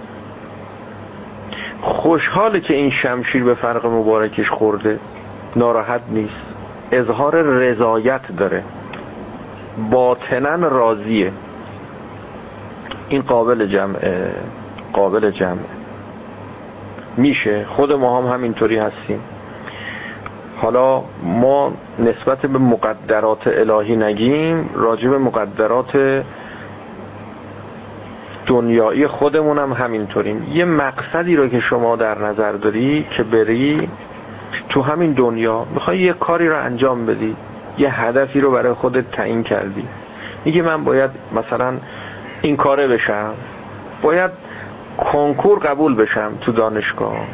خوشحاله 1.83 2.61
که 2.61 2.75
این 2.75 2.91
شمشیر 2.91 3.45
به 3.45 3.55
فرق 3.55 3.87
مبارکش 3.87 4.51
خورده. 4.51 4.99
ناراحت 5.57 6.01
نیست. 6.11 6.35
اظهار 6.93 7.43
رضایت 7.43 8.37
داره. 8.37 8.65
باطنا 9.91 10.69
راضیه. 10.69 11.33
این 13.09 13.23
قابل 13.23 13.67
جمعه 13.67 14.33
قابل 14.93 15.31
جمعه. 15.31 15.79
میشه. 17.17 17.67
خود 17.69 17.93
ما 17.93 18.19
هم 18.19 18.35
همینطوری 18.35 18.77
هستیم. 18.77 19.21
حالا 20.57 21.03
ما 21.23 21.73
نسبت 21.99 22.39
به 22.39 22.59
مقدرات 22.59 23.47
الهی 23.47 23.97
نگیم 23.97 24.71
راجع 24.75 25.09
به 25.09 25.19
مقدرات 25.19 26.23
دنیایی 28.49 29.05
هم 29.05 29.73
همینطوریم. 29.73 30.47
یه 30.53 30.65
مقصدی 30.65 31.37
رو 31.37 31.49
که 31.49 31.61
شما 31.61 31.97
در 31.97 32.19
نظر 32.19 32.53
داری 32.53 33.07
که 33.11 33.23
بری 33.23 33.89
تو 34.69 34.83
همین 34.83 35.13
دنیا 35.13 35.67
می‌خوای 35.75 35.99
یه 35.99 36.13
کاری 36.13 36.49
رو 36.49 36.57
انجام 36.57 37.07
بدی 37.07 37.37
یه 37.79 38.01
هدفی 38.01 38.41
رو 38.41 38.51
برای 38.51 38.73
خودت 38.73 39.11
تعیین 39.11 39.43
کردی. 39.43 39.89
میگه 40.45 40.63
من 40.63 40.85
باید 40.85 41.11
مثلا 41.33 41.75
این 42.43 42.57
کاره 42.57 42.89
بشم. 42.89 43.35
باید 44.03 44.31
کنکور 45.13 45.59
قبول 45.59 45.95
بشم 45.95 46.33
تو 46.41 46.53
دانشگاه. 46.53 47.27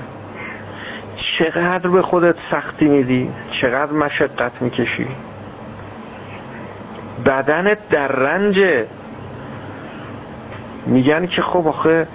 چقدر 1.17 1.91
به 1.91 2.03
خودت 2.03 2.35
سختی 2.51 2.89
میدی؟ 2.89 3.31
چقدر 3.61 3.93
مشقت 3.93 4.53
می‌کشی؟ 4.61 5.07
بدنت 7.27 7.89
در 7.89 8.09
رنج 8.09 8.85
میگن 10.87 11.27
که 11.27 11.43
خب 11.43 11.69
آخه 11.69 12.09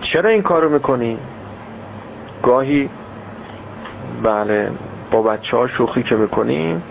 چرا 0.00 0.30
این 0.30 0.42
کارو 0.42 0.68
می‌کنی؟ 0.68 1.18
گاهی 2.42 2.90
بله 4.22 4.70
با 5.10 5.22
بچه 5.22 5.56
ها 5.56 5.66
شوخی 5.66 6.02
که 6.02 6.14
می‌کنیم 6.14 6.82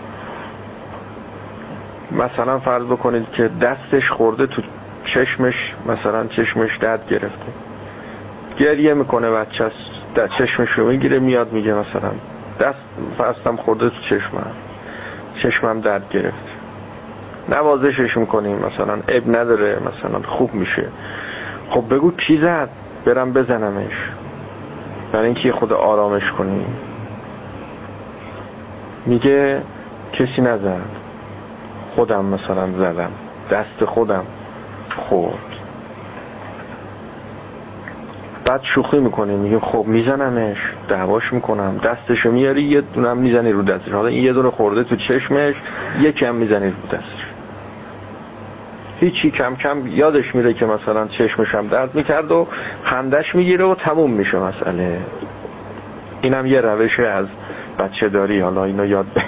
مثلا 2.12 2.58
فرض 2.58 2.84
بکنید 2.84 3.30
که 3.30 3.48
دستش 3.48 4.10
خورده 4.10 4.46
تو 4.46 4.62
چشمش 5.04 5.74
مثلا 5.86 6.26
چشمش 6.26 6.76
درد 6.76 7.08
گرفته. 7.08 7.52
گریه 8.58 8.94
می‌کنه 8.94 9.30
بچه 9.30 9.70
در 10.14 10.28
چشمش 10.28 10.70
رو 10.70 10.86
می‌گیره 10.86 11.18
میاد 11.18 11.52
میگه 11.52 11.74
مثلا 11.74 12.10
دست 12.60 12.78
فرستم 13.18 13.56
خورده 13.56 13.90
تو 13.90 13.96
چشمم. 14.10 14.52
چشمم 15.42 15.80
درد 15.80 16.08
گرفت 16.10 16.59
نوازشش 17.48 18.16
می‌کنیم 18.16 18.56
مثلا 18.56 18.98
اب 19.08 19.36
نداره 19.36 19.78
مثلا 19.78 20.22
خوب 20.22 20.54
میشه. 20.54 20.88
خب 21.70 21.94
بگو 21.94 22.10
کی 22.10 22.38
زد؟ 22.38 22.68
برم 23.04 23.32
بزنمش. 23.32 24.10
برای 25.12 25.24
اینکه 25.24 25.52
خود 25.52 25.72
آرامش 25.72 26.32
کنی 26.32 26.66
میگه 29.06 29.62
کسی 30.12 30.42
نزد. 30.42 30.80
خودم 31.94 32.24
مثلا 32.24 32.72
زدم. 32.78 33.10
دست 33.50 33.84
خودم 33.84 34.24
خورد. 34.96 35.34
بعد 38.44 38.62
شوخی 38.62 38.98
می‌کنه. 38.98 39.36
میگه 39.36 39.60
خب 39.60 39.84
میزنمش. 39.86 40.72
دعواش 40.88 41.32
می‌کنم. 41.32 41.80
دستشو 41.84 42.30
میاری 42.32 42.62
یه 42.62 42.80
دونم 42.80 43.16
می‌زنی 43.16 43.52
رو 43.52 43.62
دستش. 43.62 43.92
حالا 43.92 44.08
این 44.08 44.24
یه 44.24 44.32
دونه 44.32 44.50
خورده 44.50 44.84
تو 44.84 44.96
چشمش 44.96 45.54
یکی 46.00 46.24
هم 46.24 46.34
می‌زنی 46.34 46.66
رو 46.66 46.96
دستش. 46.98 47.29
هیچی 49.00 49.30
کم 49.30 49.56
کم 49.56 49.86
یادش 49.86 50.34
میره 50.34 50.54
که 50.54 50.66
مثلا 50.66 51.06
چشمش 51.06 51.54
هم 51.54 51.66
درد 51.66 51.94
می‌کرد 51.94 52.32
و 52.32 52.48
خندش 52.82 53.34
می‌گیره 53.34 53.64
و 53.64 53.74
تموم 53.74 54.10
میشه 54.10 54.38
مسئله. 54.38 55.00
اینم 56.22 56.46
یه 56.46 56.60
روش 56.60 57.00
از 57.00 57.26
بچه 57.78 58.08
داری. 58.08 58.40
حالا 58.40 58.64
اینو 58.64 58.86
یاد 58.86 59.06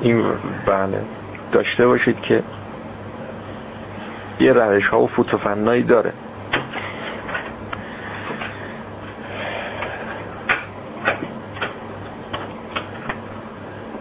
این 0.00 0.24
بله. 0.66 1.00
داشته 1.52 1.86
باشید 1.86 2.20
که 2.20 2.42
یه 4.40 4.52
روش 4.52 4.88
ها 4.88 5.00
و 5.00 5.06
فوتوفنایی 5.06 5.82
داره. 5.82 6.12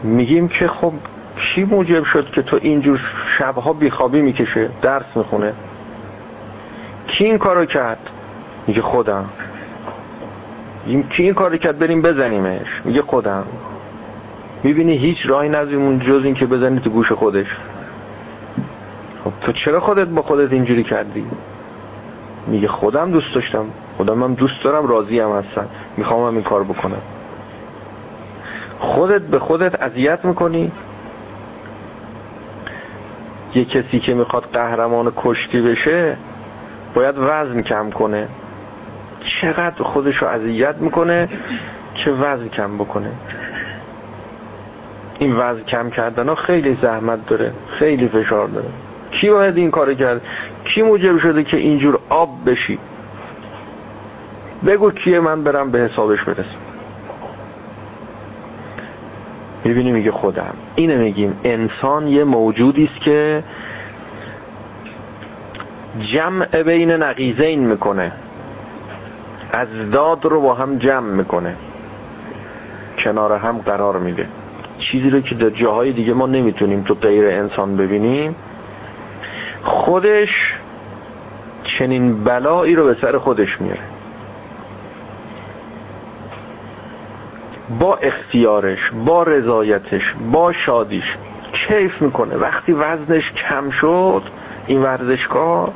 میگیم 0.04 0.48
که 0.48 0.68
خب 0.68 0.94
چی 1.40 1.64
موجب 1.64 2.04
شد 2.04 2.32
که 2.32 2.42
تو 2.42 2.60
اینجور 2.62 3.00
شبها 3.38 3.74
بیخوابی 3.74 4.22
می‌کشه 4.22 4.70
درس 4.82 5.06
می‌خونه. 5.16 5.54
کی 7.08 7.26
این 7.26 7.38
کارو 7.38 7.66
کرد؟ 7.66 8.10
میگه 8.68 8.82
خودم. 8.82 9.26
کی 11.10 11.24
این 11.24 11.34
کارو 11.34 11.58
کرد 11.58 11.80
بریم 11.80 12.02
بزنیمش؟ 12.02 12.82
میگه 12.86 13.02
خودم. 13.02 13.44
می‌بینی 14.64 14.98
هیچ 14.98 15.18
راهی 15.26 15.50
نداریم 15.50 16.00
جز 16.00 16.24
این 16.24 16.34
که 16.34 16.46
بزنی 16.46 16.80
تو 16.80 16.90
گوش 16.90 17.12
خودش. 17.12 17.58
خب 19.24 19.32
تو 19.42 19.52
چرا 19.52 19.80
خودت 19.80 20.08
با 20.08 20.22
خودت 20.22 20.54
اینجوری 20.54 20.84
کردی؟ 20.84 21.26
میگه 22.48 22.68
خودم 22.68 23.12
دوست 23.12 23.36
داشتم. 23.36 23.66
خودم 23.98 24.24
هم 24.24 24.34
دوست 24.34 24.64
دارم 24.64 24.88
راضی 24.88 25.20
هم 25.20 25.32
هستم. 25.32 25.68
می‌خوام 25.98 26.28
هم 26.28 26.34
این 26.34 26.44
کار 26.44 26.64
بکنم. 26.64 27.02
خودت 28.80 29.22
به 29.22 29.40
خودت 29.40 29.82
اذیت 29.82 30.26
می‌کنی. 30.26 30.72
یه 33.56 33.66
کسی 33.66 34.00
که 34.00 34.14
می‌خواد 34.14 34.50
قهرمان 34.54 35.14
کشتی 35.18 35.62
بشه 35.62 36.18
باید 36.94 37.16
وزن 37.18 37.62
کم 37.62 37.90
کنه. 37.90 38.28
چقدر 39.42 39.84
خودش 39.84 40.16
رو 40.16 40.28
اذیت 40.28 40.76
می‌کنه 40.76 41.30
که 41.96 42.12
وزن 42.12 42.48
کم 42.48 42.78
بکنه. 42.78 43.12
این 45.20 45.36
وزن 45.36 45.64
کم 45.64 45.90
کردن 45.90 46.30
ها 46.30 46.36
خیلی 46.36 46.78
زحمت 46.82 47.26
داره 47.26 47.54
خیلی 47.70 48.08
فشار 48.08 48.48
داره. 48.48 48.70
کی 49.12 49.30
باید 49.30 49.58
این 49.58 49.72
کار 49.72 49.94
کرد؟ 49.94 50.22
کی 50.64 50.82
موجب 50.82 51.18
شده 51.18 51.44
که 51.44 51.58
اینجور 51.58 52.00
آب 52.10 52.50
بشی؟ 52.50 52.80
بگو 54.66 54.92
کیه 54.92 55.20
من 55.20 55.44
برم 55.44 55.72
به 55.72 55.80
حسابش 55.80 56.24
برسم. 56.24 56.67
می‌بینی 59.64 59.92
میگه 59.92 60.12
خودم. 60.12 60.54
اینه 60.76 60.98
میگیم. 60.98 61.40
انسان 61.44 62.08
یه 62.08 62.24
موجودی 62.24 62.90
است 62.94 63.02
که 63.02 63.44
جمع 66.00 66.64
بین 66.64 66.92
نقیزین 66.92 67.60
می‌کنه. 67.60 68.12
از 69.52 69.68
داد 69.92 70.26
رو 70.26 70.42
با 70.42 70.54
هم 70.54 70.78
جمع 70.78 71.10
می‌کنه. 71.14 71.56
کنار 73.00 73.38
هم 73.38 73.58
قرار 73.58 74.00
میده. 74.00 74.28
چیزی 74.78 75.10
رو 75.10 75.22
که 75.22 75.36
در 75.36 75.50
جاهای 75.50 75.92
دیگه 75.92 76.14
ما 76.14 76.28
نمی‌تونیم 76.28 76.84
تو 76.84 76.94
غیر 76.96 77.26
انسان 77.26 77.78
ببینیم 77.78 78.36
خودش 79.64 80.54
چنین 81.64 82.24
بلایی 82.24 82.76
رو 82.76 82.86
به 82.86 82.98
سر 83.02 83.18
خودش 83.18 83.62
میاره. 83.62 83.97
با 87.80 87.96
اختیارش 87.96 88.92
با 89.06 89.24
رضایتش 89.24 90.16
با 90.32 90.52
شادیش 90.52 91.18
کیف 91.52 92.02
می‌کنه. 92.02 92.36
وقتی 92.36 92.74
وزنش 92.74 93.32
کم 93.32 93.70
شد 93.70 94.24
این 94.68 94.82
ورزشکار 94.82 95.72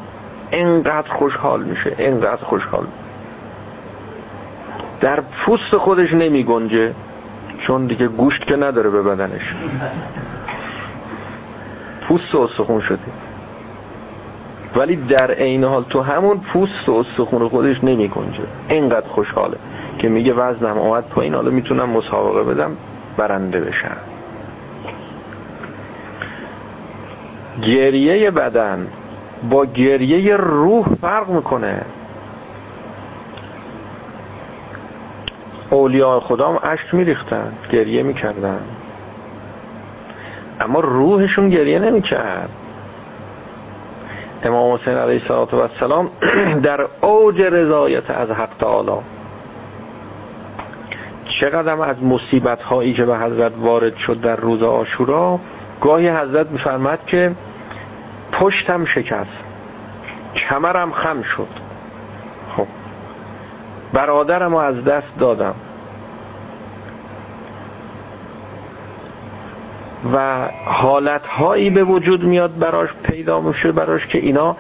انقدر 0.52 1.10
خوشحال 1.10 1.64
میشه 1.64 1.96
انقدر 1.98 2.44
خوشحال 2.44 2.86
در 5.02 5.22
پوست 5.22 5.78
خودش 5.78 6.14
نمی 6.14 6.44
گنجه 6.44 6.94
چون 7.68 7.88
دیگه 7.88 8.08
گوشت 8.08 8.46
که 8.46 8.56
نداره 8.56 8.90
به 8.90 9.02
بدنش. 9.02 9.56
پوست 12.08 12.36
استخون 12.36 12.80
شده. 12.80 13.00
ولی 14.76 14.96
در 14.96 15.32
عین 15.32 15.64
حال 15.64 15.84
تو 15.84 16.02
همون 16.02 16.40
پوست 16.40 16.90
و 16.90 16.94
استخون 16.94 17.50
خودش 17.50 17.84
نمی 17.84 18.08
گنجه 18.08 18.44
اینقدر 18.70 19.08
خوشحاله 19.08 19.58
که 19.98 20.10
میگه 20.10 20.34
وزنم 20.34 20.80
آمد 20.80 21.04
پایین. 21.04 21.34
حالا 21.34 21.52
می‌تونم 21.52 21.90
مسابقه 21.90 22.44
بدم 22.44 22.78
برنده 23.18 23.62
بشم. 23.62 23.98
گریه 27.62 28.32
بدن 28.32 28.88
با 29.50 29.66
گریه 29.66 30.38
روح 30.38 30.86
فرق 31.02 31.30
می‌کنه. 31.30 31.82
اولیاء 35.70 36.20
خدا 36.20 36.50
هم 36.50 36.56
عشق 36.56 36.94
میریختن 36.94 37.54
گریه 37.72 38.04
می‌کردن. 38.04 38.60
اما 40.60 40.80
روحشون 40.80 41.50
گریه 41.50 41.80
نمی‌کرد. 41.80 42.50
امام 44.44 44.74
حسین 44.74 44.94
علیه 44.94 45.32
السلام 45.32 46.10
در 46.64 46.88
اوج 47.02 47.42
رضایت 47.42 48.10
از 48.10 48.30
حق 48.30 48.50
تعالی. 48.60 49.02
چقدر 51.40 51.82
از 51.82 52.04
مصیبت 52.04 52.62
هایی 52.62 52.94
که 52.94 53.06
به 53.06 53.18
حضرت 53.18 53.52
وارد 53.58 53.96
شد 53.96 54.22
در 54.22 54.36
روز 54.36 54.64
آشورا 54.64 55.40
گاهی 55.82 56.10
حضرت 56.10 56.48
میفرمد 56.48 57.06
که 57.06 57.36
پشتم 58.32 58.86
شکست 58.86 59.30
کمرم 60.36 60.92
خم 60.92 61.22
شد. 61.22 61.48
خب. 62.58 62.68
برادرم 63.94 64.56
از 64.56 64.84
دست 64.84 65.18
دادم. 65.20 65.56
و 70.14 70.48
حالت 70.66 71.28
هایی 71.28 71.70
به 71.70 71.84
وجود 71.84 72.24
میاد 72.24 72.60
براش 72.60 72.90
پیدا 73.04 73.42
میشه 73.42 73.72
براش 73.72 74.08
که 74.08 74.18
اینا 74.18 74.56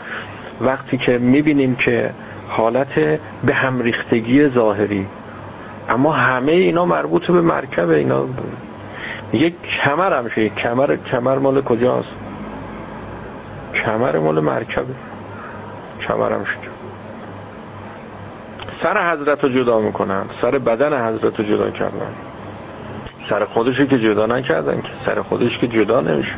وقتی 0.61 0.97
که 0.97 1.17
می‌بینیم 1.17 1.75
که 1.75 2.11
حالت 2.49 3.19
به 3.43 3.53
هم 3.53 3.81
ریختگی 3.81 4.49
ظاهری. 4.49 5.07
اما 5.89 6.11
همه 6.11 6.51
اینا 6.51 6.85
مربوط 6.85 7.31
به 7.31 7.41
مرکب 7.41 7.89
اینا. 7.89 8.25
یک 9.33 9.55
کمر 9.61 10.17
هم 10.17 10.27
شه. 10.27 10.49
کمر 10.49 10.95
کمر 10.95 11.37
مال 11.37 11.61
کجاست؟ 11.61 12.09
کمر 13.73 14.17
مال 14.17 14.39
مرکبه 14.39 14.93
کمر 16.07 16.33
هم 16.33 16.45
سر 18.83 19.13
حضرت 19.13 19.43
رو 19.43 19.49
جدا 19.49 19.79
می‌کنن 19.79 20.25
سر 20.41 20.51
بدن 20.51 21.07
حضرت 21.07 21.39
رو 21.39 21.45
جدا 21.45 21.71
کردن 21.71 22.13
سر 23.29 23.45
خودشو 23.45 23.85
که 23.85 23.99
جدا 23.99 24.25
نکردن 24.25 24.81
که. 24.81 24.89
سر 25.05 25.21
خودش 25.21 25.57
که 25.57 25.67
جدا 25.67 26.01
نمیشه. 26.01 26.35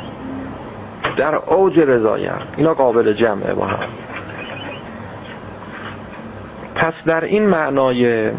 در 1.17 1.35
اوج 1.35 1.79
رضایت 1.79 2.41
اینا 2.57 2.73
قابل 2.73 3.13
جمعه 3.13 3.53
با 3.53 3.65
هم. 3.65 3.89
پس 6.75 6.93
در 7.05 7.23
این 7.23 7.45
معنای 7.45 8.31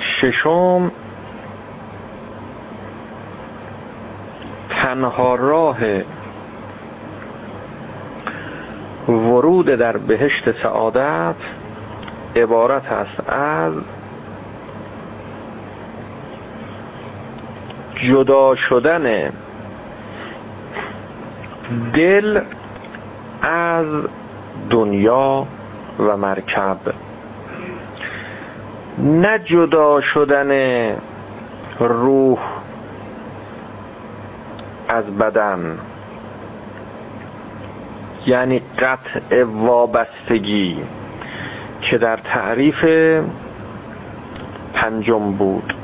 ششم 0.00 0.92
تنها 4.70 5.34
راه 5.34 5.78
ورود 9.08 9.66
در 9.66 9.96
بهشت 9.96 10.62
سعادت 10.62 11.34
عبارت 12.42 12.92
است 12.92 13.30
از 13.30 13.72
جدا 17.94 18.54
شدن 18.54 19.32
دل 21.94 22.40
از 23.42 23.86
دنیا 24.70 25.46
و 25.98 26.16
مرکب. 26.16 26.78
نه 28.98 29.38
جدا 29.38 30.00
شدن 30.00 30.50
روح 31.80 32.38
از 34.88 35.04
بدن 35.04 35.78
یعنی 38.26 38.62
قطع 38.78 39.44
وابستگی. 39.44 40.76
که 41.80 41.98
در 41.98 42.16
تعریف 42.16 42.84
پنجم 44.74 45.32
بود. 45.32 45.74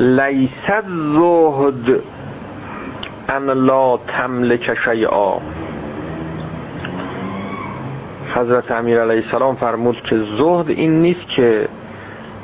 لیست 0.00 0.84
زهد 1.14 2.00
ان 3.28 3.50
لا 3.50 3.96
تملک 3.96 4.74
شیئا. 4.74 5.38
حضرت 8.34 8.70
امیر 8.70 9.00
علیه 9.00 9.24
السلام 9.24 9.56
فرمود 9.56 9.96
که 10.02 10.16
زهد 10.16 10.70
این 10.70 11.02
نیست 11.02 11.28
که 11.28 11.68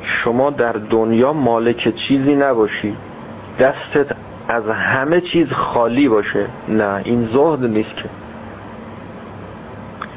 شما 0.03 0.51
در 0.51 0.72
دنیا 0.72 1.32
مالک 1.32 1.95
چیزی 1.95 2.34
نباشی. 2.34 2.97
دستت 3.61 4.16
از 4.49 4.68
همه 4.68 5.20
چیز 5.20 5.53
خالی 5.53 6.09
باشه. 6.09 6.47
نه 6.68 7.03
این 7.05 7.28
زهد 7.32 7.64
نیست 7.64 7.97
که. 7.97 8.09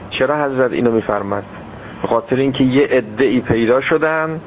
چرا 0.10 0.46
حضرت 0.46 0.72
اینو 0.72 0.92
میفرمد 0.92 1.44
به 2.06 2.10
خاطر 2.10 2.36
اینکه 2.36 2.64
یه 2.64 2.88
عده 2.88 3.40
پیدا 3.40 3.82
شدن 3.82 4.42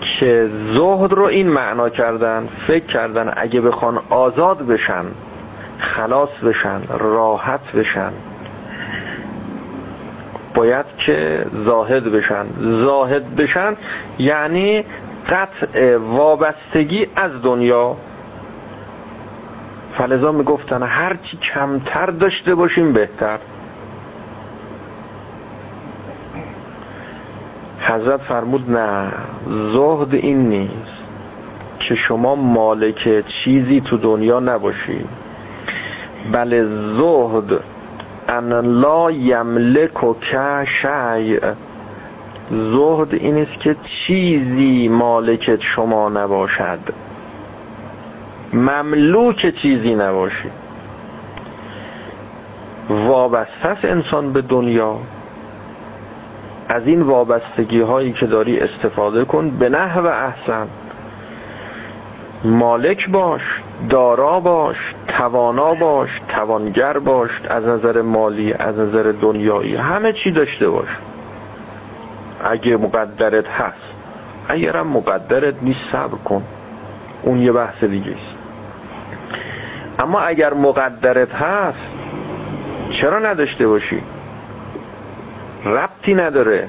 که 0.00 0.50
زهد 0.74 1.12
رو 1.12 1.24
این 1.24 1.48
معنا 1.48 1.88
کردن 1.88 2.48
فکر 2.66 2.86
کردن 2.86 3.32
اگه 3.36 3.60
بخوان 3.60 4.00
آزاد 4.10 4.66
بشن 4.66 5.04
خلاص 5.78 6.28
بشن 6.28 6.80
راحت 6.98 7.72
بشن 7.72 8.12
باید 10.54 10.86
که 10.98 11.46
زاهد 11.64 12.12
بشن. 12.12 12.46
زاهد 12.60 13.36
بشن 13.36 13.76
یعنی 14.18 14.84
قطع 15.28 15.96
وابستگی 15.96 17.06
از 17.16 17.42
دنیا. 17.42 17.96
فلزا 19.98 20.32
می‌گفتن 20.32 20.82
هرچی 20.82 21.36
کمتر 21.36 22.06
داشته 22.06 22.54
باشیم 22.54 22.92
بهتر. 22.92 23.38
حضرت 27.94 28.20
فرمود 28.20 28.70
نه 28.70 29.12
زهد 29.72 30.14
این 30.14 30.48
نیست 30.48 31.04
که 31.78 31.94
شما 31.94 32.34
مالک 32.34 33.24
چیزی 33.28 33.80
تو 33.80 33.96
دنیا 33.96 34.40
نباشی. 34.40 35.04
بله 36.32 36.64
زهد 36.98 37.60
ان 38.28 38.52
لا 38.52 39.10
یملک 39.10 40.04
و 40.04 40.14
شیء. 40.64 41.40
زهد 42.50 43.14
این 43.14 43.38
است 43.38 43.60
که 43.60 43.76
چیزی 44.06 44.88
مالک 44.88 45.58
شما 45.60 46.08
نباشد. 46.08 46.78
مملوک 48.52 49.54
چیزی 49.62 49.94
نباشی. 49.94 50.50
وابسته 52.90 53.76
انسان 53.84 54.32
به 54.32 54.42
دنیا. 54.42 54.98
از 56.68 56.86
این 56.86 57.02
وابستگی 57.02 57.80
هایی 57.80 58.12
که 58.12 58.26
داری 58.26 58.60
استفاده 58.60 59.24
کن 59.24 59.50
به 59.50 59.68
نحو 59.68 60.06
احسن. 60.06 60.68
مالک 62.44 63.10
باش 63.10 63.62
دارا 63.88 64.40
باش 64.40 64.94
توانا 65.08 65.74
باش 65.74 66.20
توانگر 66.28 66.98
باش 66.98 67.30
از 67.48 67.64
نظر 67.64 68.02
مالی 68.02 68.52
از 68.52 68.78
نظر 68.78 69.12
دنیایی 69.20 69.76
همه 69.76 70.12
چی 70.12 70.30
داشته 70.30 70.68
باش. 70.68 70.88
اگه 72.44 72.76
مقدرت 72.76 73.48
هست. 73.48 73.94
اگرم 74.48 74.86
مقدرت 74.86 75.54
نیست 75.62 75.80
صبر 75.92 76.18
کن. 76.24 76.42
اون 77.22 77.38
یه 77.38 77.52
بحث 77.52 77.84
دیگه 77.84 78.10
است. 78.10 78.36
اما 79.98 80.20
اگر 80.20 80.54
مقدرت 80.54 81.32
هست 81.34 81.78
چرا 83.00 83.18
نداشته 83.18 83.68
باشی؟ 83.68 84.02
ربطی 85.64 86.14
نداره. 86.14 86.68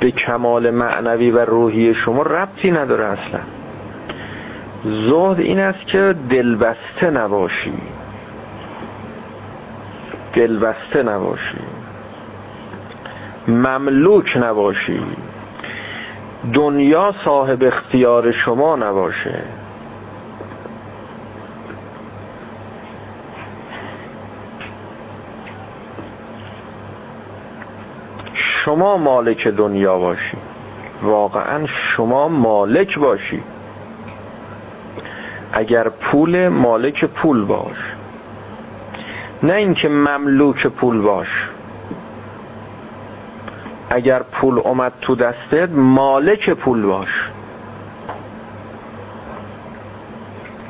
به 0.00 0.10
کمال 0.10 0.70
معنوی 0.70 1.30
و 1.30 1.44
روحی 1.44 1.94
شما 1.94 2.22
ربطی 2.22 2.70
نداره 2.70 3.04
اصلا. 3.04 3.40
زهد 4.84 5.40
این 5.40 5.58
است 5.58 5.86
که 5.86 6.14
دلبسته 6.30 7.10
نباشی. 7.10 7.72
دلبسته 10.32 11.02
نباشی. 11.02 11.58
مملوک 13.48 14.36
نباشی. 14.36 15.00
دنیا 16.52 17.14
صاحب 17.24 17.62
اختیار 17.62 18.32
شما 18.32 18.76
نباشه. 18.76 19.42
شما 28.70 28.96
مالک 28.96 29.48
دنیا 29.48 29.98
باشی. 29.98 30.36
واقعا 31.02 31.66
شما 31.66 32.28
مالک 32.28 32.98
باشی. 32.98 33.42
اگر 35.52 35.88
پول 35.88 36.48
مالک 36.48 37.04
پول 37.04 37.44
باش. 37.44 37.76
نه 39.42 39.54
اینکه 39.54 39.88
مملوک 39.88 40.66
پول 40.66 41.00
باش. 41.00 41.48
اگر 43.88 44.22
پول 44.22 44.58
اومد 44.58 44.92
تو 45.00 45.14
دستت 45.14 45.68
مالک 45.70 46.50
پول 46.50 46.82
باش. 46.82 47.30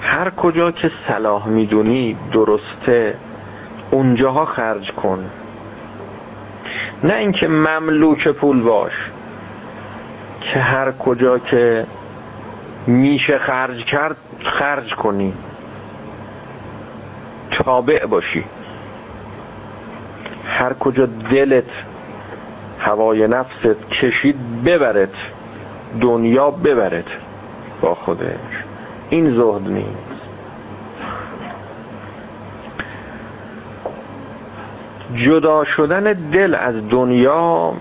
هر 0.00 0.30
کجا 0.30 0.70
که 0.70 0.90
صلاح 1.08 1.48
می‌دونی 1.48 2.16
درسته. 2.32 3.16
اونجاها 3.90 4.44
خرج 4.44 4.92
کن. 4.92 5.30
نه 7.04 7.14
اینکه 7.14 7.48
مملوک 7.48 8.28
پول 8.28 8.62
باش 8.62 9.10
که 10.40 10.58
هر 10.58 10.92
کجا 10.92 11.38
که 11.38 11.86
میشه 12.86 13.38
خرج 13.38 13.84
کرد 13.84 14.16
خرج 14.42 14.94
کنی. 14.94 15.34
تابع 17.50 18.06
باشی. 18.06 18.44
هر 20.44 20.74
کجا 20.74 21.06
دلت 21.06 21.84
هوای 22.78 23.28
نفست 23.28 23.88
کشید 23.90 24.64
ببرد 24.64 25.14
دنیا 26.00 26.50
ببرد 26.50 27.10
با 27.80 27.94
خودش. 27.94 28.64
این 29.10 29.34
زهد 29.34 29.68
نیست. 29.68 30.09
جدا 35.14 35.64
شدن 35.64 36.12
دل 36.12 36.54
از 36.54 36.88
دنیا 36.88 37.72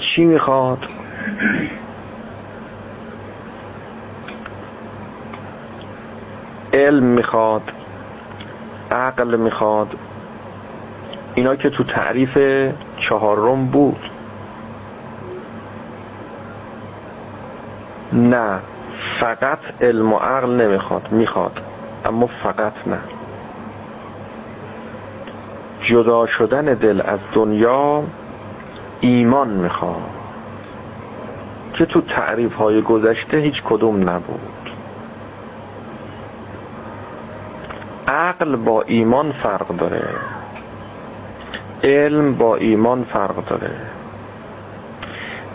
چی 0.00 0.24
می‌خواد؟ 0.24 0.78
علم 6.72 7.04
می‌خواد 7.04 7.72
عقل 8.90 9.36
می‌خواد. 9.36 9.94
اینا 11.34 11.56
که 11.56 11.70
تو 11.70 11.84
تعریف 11.84 12.38
چهارم 12.96 13.66
بود. 13.66 13.98
نه 18.12 18.60
فقط 19.20 19.58
علم 19.80 20.12
و 20.12 20.16
عقل 20.16 20.50
نمی‌خواد 20.50 21.12
می‌خواد 21.12 21.60
اما 22.04 22.26
فقط 22.26 22.72
نه. 22.86 23.17
جدا 25.88 26.26
شدن 26.26 26.64
دل 26.64 27.02
از 27.04 27.18
دنیا 27.32 28.04
ایمان 29.00 29.48
می‌خواد. 29.48 30.10
که 31.74 31.86
تو 31.86 32.00
تعریف 32.00 32.54
های 32.54 32.82
گذشته 32.82 33.36
هیچ 33.36 33.62
کدوم 33.62 34.08
نبود. 34.08 34.70
عقل 38.08 38.56
با 38.56 38.82
ایمان 38.82 39.32
فرق 39.32 39.76
داره. 39.76 40.08
علم 41.84 42.34
با 42.34 42.56
ایمان 42.56 43.04
فرق 43.04 43.44
داره. 43.44 43.70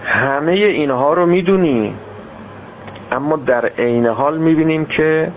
همه 0.03 0.51
اینها 0.51 1.13
رو 1.13 1.25
می‌دونی 1.25 1.95
اما 3.11 3.35
در 3.35 3.65
عین 3.65 4.05
حال 4.05 4.37
می‌بینیم 4.37 4.85
که 4.85 5.31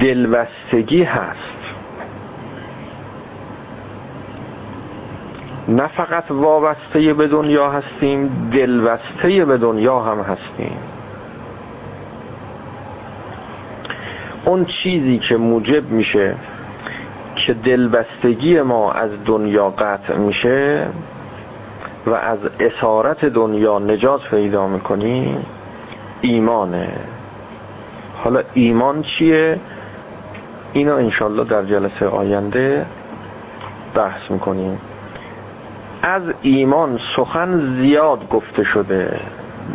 دلبستگی 0.00 1.02
هست. 1.02 1.38
نه 5.68 5.86
فقط 5.86 6.30
وابسته 6.30 7.14
به 7.14 7.28
دنیا 7.28 7.70
هستیم 7.70 8.50
دلبسته 8.52 9.44
به 9.44 9.58
دنیا 9.58 10.00
هم 10.00 10.20
هستیم. 10.20 10.78
اون 14.44 14.64
چیزی 14.64 15.18
که 15.18 15.36
موجب 15.36 15.90
میشه 15.90 16.34
که 17.34 17.54
دلبستگی 17.54 18.60
ما 18.60 18.92
از 18.92 19.10
دنیا 19.24 19.70
قطع 19.70 20.16
میشه 20.16 20.86
و 22.06 22.10
از 22.10 22.38
اسارت 22.60 23.24
دنیا 23.24 23.78
نجات 23.78 24.20
پیدا 24.30 24.66
می‌کنیم 24.66 25.46
ایمانه. 26.20 26.96
حالا 28.16 28.42
ایمان 28.54 29.02
چیه؟ 29.02 29.60
اینا 30.74 30.96
انشالله 30.96 31.44
در 31.44 31.64
جلسه 31.64 32.06
آینده 32.06 32.86
بحث 33.94 34.30
می‌کنیم. 34.30 34.78
از 36.02 36.22
ایمان 36.42 36.98
سخن 37.16 37.76
زیاد 37.80 38.28
گفته 38.28 38.64
شده 38.64 39.20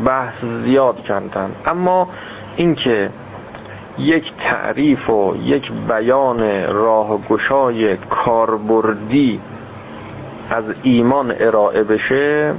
بحث 0.05 0.43
زیاد 0.65 1.03
کردن. 1.03 1.51
اما 1.65 2.09
اینکه 2.55 3.09
یک 3.97 4.33
تعریف 4.39 5.09
و 5.09 5.35
یک 5.43 5.71
بیان 5.87 6.67
راه 6.73 7.17
گشای 7.29 7.97
کاربردی 7.97 9.41
از 10.49 10.63
ایمان 10.83 11.33
ارائه 11.39 11.83
بشه 11.83 12.55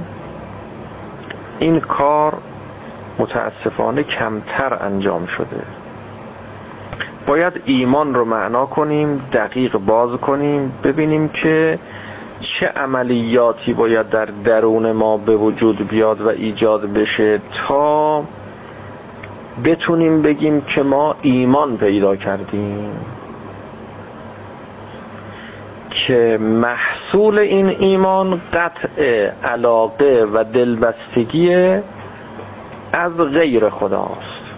این 1.59 1.79
کار 1.79 2.37
متاسفانه 3.19 4.03
کمتر 4.03 4.77
انجام 4.81 5.25
شده. 5.25 5.63
باید 7.27 7.61
ایمان 7.65 8.13
رو 8.13 8.25
معنا 8.25 8.65
کنیم 8.65 9.21
دقیق 9.33 9.77
باز 9.77 10.17
کنیم 10.19 10.73
ببینیم 10.83 11.27
که 11.29 11.79
چه 12.39 12.67
عملیاتی 12.67 13.73
باید 13.73 14.09
در 14.09 14.25
درون 14.25 14.91
ما 14.91 15.17
به 15.17 15.35
وجود 15.35 15.87
بیاد 15.87 16.21
و 16.21 16.27
ایجاد 16.27 16.93
بشه 16.93 17.39
تا 17.67 18.23
بتونیم 19.65 20.21
بگیم 20.21 20.61
که 20.61 20.83
ما 20.83 21.15
ایمان 21.21 21.77
پیدا 21.77 22.15
کردیم. 22.15 22.91
که 25.89 26.37
محصول 26.41 27.39
این 27.39 27.67
ایمان 27.67 28.41
قطع 28.53 29.29
علاقه 29.43 30.27
و 30.33 30.43
دلبستگی 30.43 31.53
از 32.93 33.17
غیر 33.17 33.69
خداست. 33.69 34.50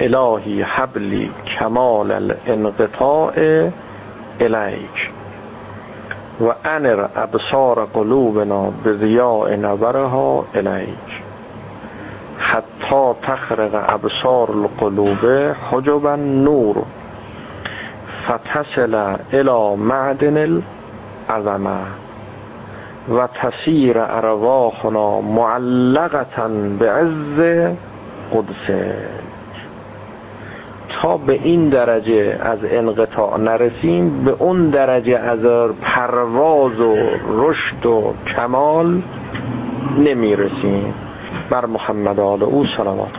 الهی 0.00 0.62
حبلی 0.62 1.30
کمال 1.58 2.12
الانقطاع 2.12 3.32
الیک 4.40 5.10
و 6.40 6.52
انر 6.64 7.08
ابصار 7.16 7.84
قلوبنا 7.94 8.70
به 8.84 8.92
ضیاء 8.92 9.56
نبرها 9.56 10.44
الیک 10.54 11.22
حتی 12.38 13.12
تخرق 13.22 13.84
ابصار 13.94 14.50
القلوب 14.50 15.54
حجبا 15.70 16.16
نور 16.16 16.84
فتصل 18.28 19.16
الى 19.32 19.76
معدن 19.76 20.62
العظمه 21.28 21.78
و 23.08 23.26
تسیر 23.26 23.98
ارواحنا 23.98 25.20
معلقتا 25.20 26.48
به 26.78 26.92
عز 26.92 27.40
قدسه 28.32 29.08
تا 30.88 31.16
به 31.16 31.32
این 31.32 31.68
درجه 31.68 32.38
از 32.42 32.58
انقطاع 32.70 33.38
نرسیم 33.38 34.24
به 34.24 34.30
اون 34.38 34.70
درجه 34.70 35.18
از 35.18 35.72
پرواز 35.82 36.80
و 36.80 36.96
رشد 37.28 37.86
و 37.86 38.14
کمال 38.36 39.02
نمی‌رسیم. 39.98 40.94
بر 41.50 41.66
محمد 41.66 42.20
آل 42.20 42.42
او 42.42 42.64
صلوات. 42.76 43.12